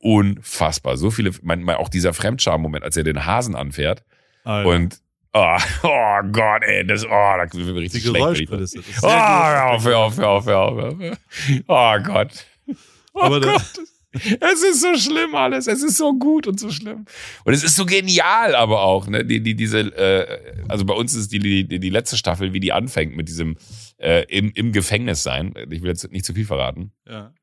[0.00, 0.98] Unfassbar.
[0.98, 4.04] So viele, mein, mein, auch dieser Fremdscham-Moment, als er den Hasen anfährt
[4.44, 4.68] Alter.
[4.68, 4.98] und
[5.36, 8.16] oh, oh Gott, ey, das, oh, da mir die richtig schlecht.
[8.40, 8.78] ich- Geräuschkulisse.
[8.78, 11.18] das ist Oh, hör auf, hör auf, hör auf, hör auf.
[11.68, 12.46] Oh Gott.
[13.14, 13.62] Oh Aber Gott.
[14.40, 15.66] Es ist so schlimm alles.
[15.66, 17.04] Es ist so gut und so schlimm.
[17.44, 19.26] Und es ist so genial aber auch, ne?
[19.26, 22.72] Die, die, diese, äh, also bei uns ist die, die, die letzte Staffel, wie die
[22.72, 23.56] anfängt mit diesem
[23.98, 25.52] äh, im, im Gefängnis sein.
[25.70, 26.92] Ich will jetzt nicht zu viel verraten.
[27.06, 27.34] Ja.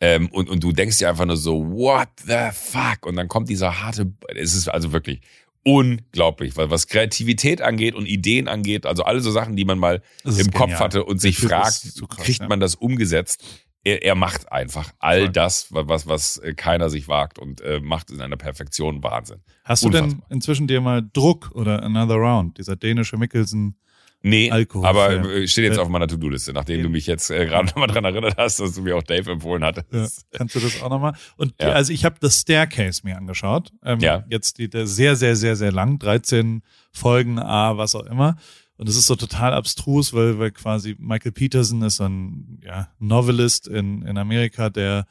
[0.00, 3.04] Ähm, und, und du denkst dir einfach nur so, what the fuck?
[3.04, 5.20] Und dann kommt dieser harte, es ist also wirklich
[5.64, 10.02] unglaublich, weil was Kreativität angeht und Ideen angeht, also alle so Sachen, die man mal
[10.24, 10.80] im Kopf genial.
[10.80, 13.44] hatte und sich fragt, so krass, kriegt man das umgesetzt?
[13.82, 15.28] Er, er macht einfach all Voll.
[15.30, 19.40] das, was, was äh, keiner sich wagt und äh, macht in einer Perfektion Wahnsinn.
[19.64, 20.30] Hast du denn Unfassbar.
[20.30, 23.76] inzwischen dir mal Druck oder Another Round, dieser dänische Mickelson?
[24.22, 25.24] Nee, Alkohol, aber ja.
[25.24, 25.82] äh, steht jetzt Ja.
[25.82, 28.82] auf meiner To-Do-Liste, nachdem du mich jetzt äh, gerade nochmal dran erinnert hast, dass du
[28.82, 29.86] mir auch Dave empfohlen hattest.
[29.92, 31.14] Ja, kannst du das auch nochmal?
[31.36, 31.72] Und die, Ja.
[31.72, 33.72] also ich habe das Staircase mir angeschaut.
[33.82, 34.24] Ähm, Ja.
[34.28, 36.62] Jetzt die, der sehr, sehr, sehr, sehr lang, 13
[36.92, 38.36] Folgen, A, was auch immer.
[38.76, 43.68] Und es ist so total abstrus, weil, weil quasi Michael Peterson ist ein ja, Novelist
[43.68, 45.06] in, in Amerika, der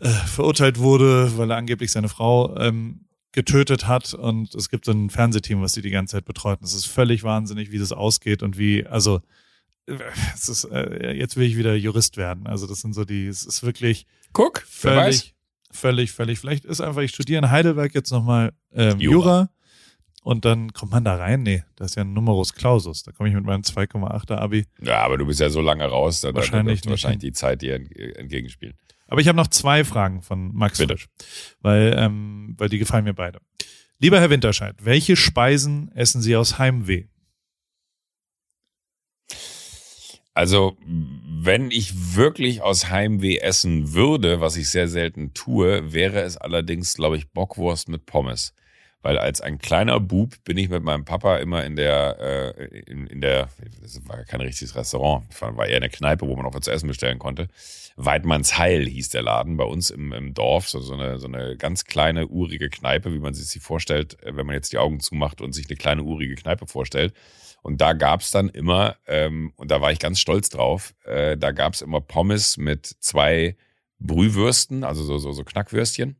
[0.00, 4.14] äh, verurteilt wurde, weil er angeblich seine Frau ähm, getötet hat.
[4.14, 6.60] Und es gibt so ein Fernsehteam, was die die ganze Zeit betreut.
[6.60, 9.20] Und es ist völlig wahnsinnig, wie das ausgeht und wie, also
[9.86, 9.94] äh,
[10.34, 12.46] es ist, äh, jetzt will ich wieder Jurist werden.
[12.46, 15.34] Also das sind so die, es ist wirklich Guck, völlig,
[15.70, 16.38] völlig, völlig.
[16.40, 19.14] Vielleicht ist einfach, ich studiere in Heidelberg jetzt nochmal ähm, Jura.
[19.14, 19.50] Jura.
[20.22, 21.42] und dann kommt man da rein.
[21.42, 23.02] Nee, das ist ja ein Numerus Clausus.
[23.04, 24.66] Da komme ich mit meinem 2,8er Abi.
[24.82, 27.62] Ja, aber du bist ja so lange raus, da, Wahrscheinlich da wird wahrscheinlich die Zeit
[27.62, 28.74] dir entge- entgegenspielen.
[29.10, 30.94] Aber ich habe noch zwei Fragen von Max Bitte.
[30.94, 31.08] Frisch,
[31.60, 33.40] weil, ähm, weil die gefallen mir beide.
[33.98, 37.06] Lieber Herr Winterscheid, welche Speisen essen Sie aus Heimweh?
[40.32, 46.36] Also, wenn ich wirklich aus Heimweh essen würde, was ich sehr selten tue, wäre es
[46.36, 48.54] allerdings, glaube ich, Bockwurst mit Pommes.
[49.02, 53.06] Weil als ein kleiner Bub bin ich mit meinem Papa immer in der, äh, in,
[53.06, 53.48] in der,
[53.80, 56.86] das war kein richtiges Restaurant, war eher eine Kneipe, wo man auch was zu essen
[56.86, 57.48] bestellen konnte.
[58.04, 61.56] Weidmanns Heil hieß der Laden bei uns im, im Dorf, so, so, eine, so eine
[61.56, 65.40] ganz kleine, urige Kneipe, wie man sich sie vorstellt, wenn man jetzt die Augen zumacht
[65.40, 67.14] und sich eine kleine, urige Kneipe vorstellt.
[67.62, 71.52] Und da gab's dann immer, ähm, und da war ich ganz stolz drauf, äh, da
[71.52, 73.56] gab's immer Pommes mit zwei
[73.98, 76.16] Brühwürsten, also so, so, so Knackwürstchen.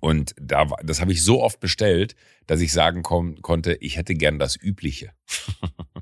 [0.00, 2.14] Und da, das habe ich so oft bestellt,
[2.46, 5.12] dass ich sagen kon konnte, ich hätte gern das Übliche.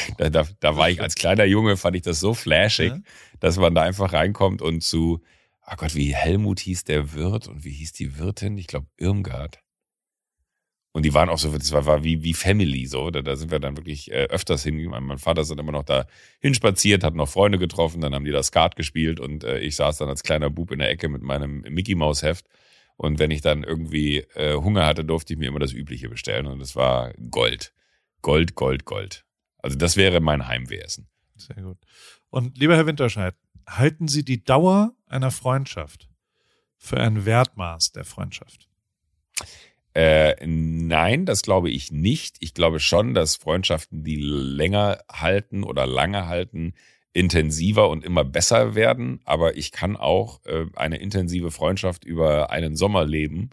[0.18, 2.92] da, da, da war ich als kleiner Junge, fand ich das so flashig,
[3.40, 5.20] dass man da einfach reinkommt und zu,
[5.66, 8.58] oh Gott, wie Helmut hieß der Wirt und wie hieß die Wirtin?
[8.58, 9.60] Ich glaube Irmgard.
[10.94, 13.10] Und die waren auch so, das war, war wie, wie Family, so.
[13.10, 14.84] Da, da sind wir dann wirklich äh, öfters hin.
[14.84, 16.06] Mein, Vater ist dann immer noch da
[16.40, 19.96] hinspaziert, hat noch Freunde getroffen, dann haben die da Skat gespielt und äh, ich saß
[19.96, 22.46] dann als kleiner Bub in der Ecke mit meinem Mickey Maus Heft.
[22.96, 26.46] Und wenn ich dann irgendwie äh, Hunger hatte, durfte ich mir immer das Übliche bestellen.
[26.46, 27.72] Und das war Gold.
[28.20, 29.24] Gold, Gold, Gold.
[29.62, 31.08] Also das wäre mein Heimwehessen.
[31.36, 31.78] Sehr gut.
[32.30, 33.34] Und lieber Herr Winterscheid,
[33.68, 36.08] halten Sie die Dauer einer Freundschaft
[36.76, 38.68] für ein Wertmaß der Freundschaft?
[39.94, 42.36] Äh, nein, das glaube ich nicht.
[42.40, 46.74] Ich glaube schon, dass Freundschaften, die länger halten oder lange halten,
[47.12, 49.20] intensiver und immer besser werden.
[49.24, 53.50] Aber ich kann auch äh, eine intensive Freundschaft über einen Sommer leben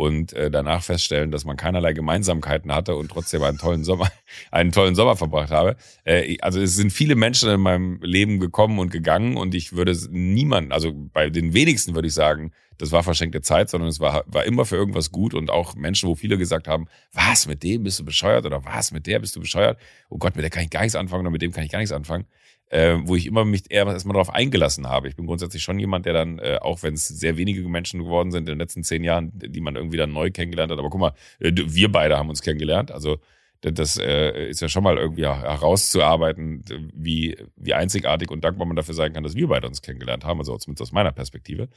[0.00, 4.10] und äh, danach feststellen, dass man keinerlei Gemeinsamkeiten hatte und trotzdem einen tollen Sommer,
[4.50, 5.76] einen tollen Sommer verbracht habe.
[6.04, 9.94] Äh, also es sind viele Menschen in meinem Leben gekommen und gegangen und ich würde
[10.10, 14.24] niemanden, also bei den wenigsten würde ich sagen, das war verschenkte Zeit, sondern es war,
[14.26, 17.82] war immer für irgendwas gut und auch Menschen, wo viele gesagt haben, was, mit dem
[17.82, 19.78] bist du bescheuert oder was, mit der bist du bescheuert?
[20.08, 21.78] Oh Gott, mit der kann ich gar nichts anfangen oder mit dem kann ich gar
[21.78, 22.24] nichts anfangen.
[22.70, 25.08] Äh, wo ich immer mich eher erstmal darauf eingelassen habe.
[25.08, 28.30] Ich bin grundsätzlich schon jemand, der dann, äh, auch wenn es sehr wenige Menschen geworden
[28.30, 31.00] sind in den letzten zehn Jahren, die man irgendwie dann neu kennengelernt hat, aber guck
[31.00, 33.18] mal, äh, wir beide haben uns kennengelernt, also
[33.60, 36.64] das äh, ist ja schon mal irgendwie herauszuarbeiten,
[36.94, 40.38] wie, wie einzigartig und dankbar man dafür sein kann, dass wir beide uns kennengelernt haben,
[40.38, 41.68] also zumindest aus meiner Perspektive.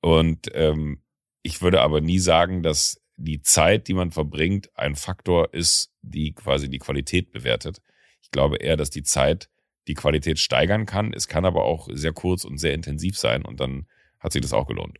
[0.00, 1.02] Und ähm,
[1.42, 6.34] ich würde aber nie sagen, dass die Zeit, die man verbringt, ein Faktor ist, die
[6.34, 7.80] quasi die Qualität bewertet.
[8.20, 9.48] Ich glaube eher, dass die Zeit
[9.88, 11.12] die Qualität steigern kann.
[11.12, 13.86] Es kann aber auch sehr kurz und sehr intensiv sein und dann
[14.18, 14.98] hat sich das auch gelohnt.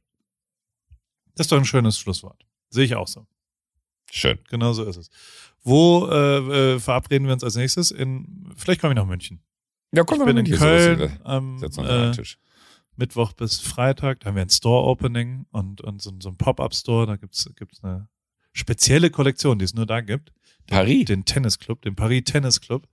[1.34, 2.44] Das ist doch ein schönes Schlusswort.
[2.68, 3.26] Sehe ich auch so.
[4.10, 4.38] Schön.
[4.50, 5.10] Genau so ist es.
[5.62, 7.90] Wo äh, äh, verabreden wir uns als nächstes?
[7.90, 9.42] In, vielleicht komme ich nach München.
[9.92, 12.12] Ja, komm ich bin in Köln am äh,
[12.96, 14.20] Mittwoch bis Freitag.
[14.20, 17.06] Da haben wir ein Store-Opening und, und so, so ein Pop-Up-Store.
[17.06, 18.08] Da gibt's gibt's eine
[18.52, 20.32] spezielle Kollektion, die es nur da gibt.
[20.70, 21.04] Den, Paris?
[21.06, 22.88] Den Tennisclub, den Paris Tennis Club.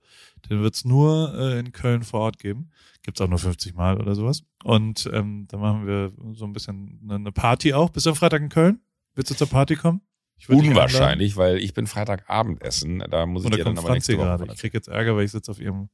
[0.48, 2.70] Den wird's nur äh, in Köln vor Ort geben.
[3.02, 4.42] Gibt's auch nur 50 Mal oder sowas.
[4.64, 7.90] Und ähm, da machen wir so ein bisschen eine Party auch.
[7.90, 8.80] Bist du am Freitag in Köln?
[9.14, 10.00] Willst du zur Party kommen?
[10.48, 13.04] Unwahrscheinlich, weil ich bin Freitagabend essen.
[13.10, 14.52] Da muss ich dir dann aber nächste Woche gerade.
[14.52, 15.90] Ich krieg jetzt Ärger, weil ich sitze auf ihrem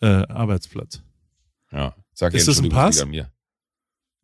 [0.00, 1.02] äh, Arbeitsplatz.
[1.70, 3.00] Ja, sag Ist das ein Pass?
[3.00, 3.30] An mir.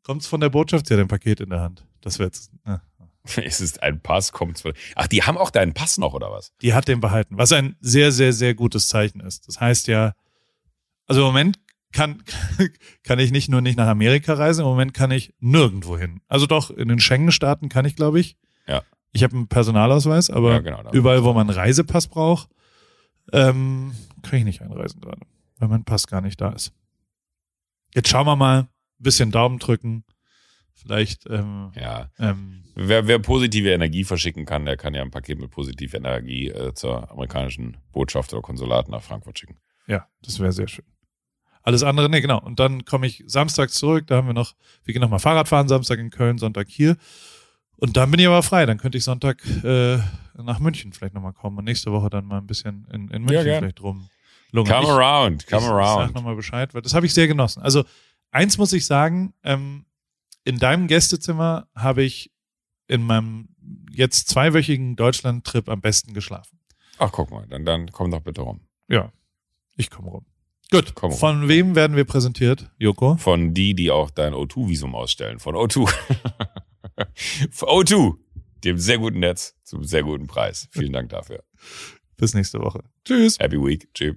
[0.03, 0.91] Kommt's von der Botschaft?
[0.91, 1.87] Ja, dein Paket in der Hand.
[2.01, 2.51] Das wäre jetzt.
[2.64, 2.79] Äh.
[3.37, 4.72] Es ist ein Pass, kommt's von.
[4.95, 6.53] Ach, die haben auch deinen Pass noch, oder was?
[6.62, 9.49] Die hat den behalten, was ein sehr, sehr, sehr gutes Zeichen ist.
[9.49, 10.14] Das heißt ja,
[11.07, 11.59] also im Moment
[11.93, 12.22] kann,
[13.05, 16.20] kann ich nicht nur nicht nach Amerika reisen, im Moment kann ich nirgendwo hin.
[16.29, 18.37] Also doch, in den Schengen-Staaten kann ich, glaube ich.
[18.66, 18.83] Ja.
[19.12, 22.49] Ich habe einen Personalausweis, aber ja, genau, überall, wo man einen Reisepass braucht,
[23.33, 25.20] ähm, kann ich nicht einreisen gerade,
[25.59, 26.72] weil mein Pass gar nicht da ist.
[27.95, 28.68] Jetzt schauen wir mal,
[28.99, 30.05] bisschen Daumen drücken.
[30.87, 32.11] Vielleicht, ähm, ja.
[32.18, 36.49] Ähm, wer, wer positive Energie verschicken kann, der kann ja ein Paket mit positiver Energie
[36.49, 39.57] äh, zur amerikanischen Botschaft oder Konsulat nach Frankfurt schicken.
[39.89, 40.84] Ja, das wäre sehr schön.
[41.62, 42.41] Alles andere, nee, genau.
[42.41, 45.66] Und dann komme ich samstags zurück, da haben wir noch, wir gehen nochmal Fahrrad fahren,
[45.66, 46.97] Samstag in Köln, Sonntag hier.
[47.78, 49.99] Und dann bin ich aber frei, dann könnte ich Sonntag äh,
[50.34, 53.47] nach München vielleicht nochmal kommen und nächste Woche dann mal ein bisschen in, in München
[53.47, 54.09] ja, vielleicht rum.
[54.53, 56.01] Come ich, around, come ich, around.
[56.03, 57.62] Ich sag nochmal Bescheid, weil das habe ich sehr genossen.
[57.62, 57.84] Also
[58.30, 59.87] eins muss ich sagen, ähm,
[60.47, 62.33] in deinem Gästezimmer habe ich
[62.87, 63.49] in meinem
[63.93, 66.61] jetzt zweiwöchigen Deutschland-Trip am besten geschlafen.
[66.99, 68.61] Ach, guck mal, dann, dann komm doch bitte rum.
[68.89, 69.13] Ja,
[69.77, 70.25] ich komme rum.
[70.71, 71.19] Gut, komm rum.
[71.19, 73.17] von wem werden wir präsentiert, Joko?
[73.17, 75.93] Von die, die auch dein O2-Visum ausstellen, von O2.
[77.51, 78.17] O2,
[78.65, 80.69] dem sehr guten Netz, zum sehr guten Preis.
[80.71, 81.43] Vielen Dank dafür.
[82.17, 82.85] Bis nächste Woche.
[83.05, 83.39] Tschüss.
[83.39, 83.93] Happy Week.
[83.93, 84.17] Tschüss.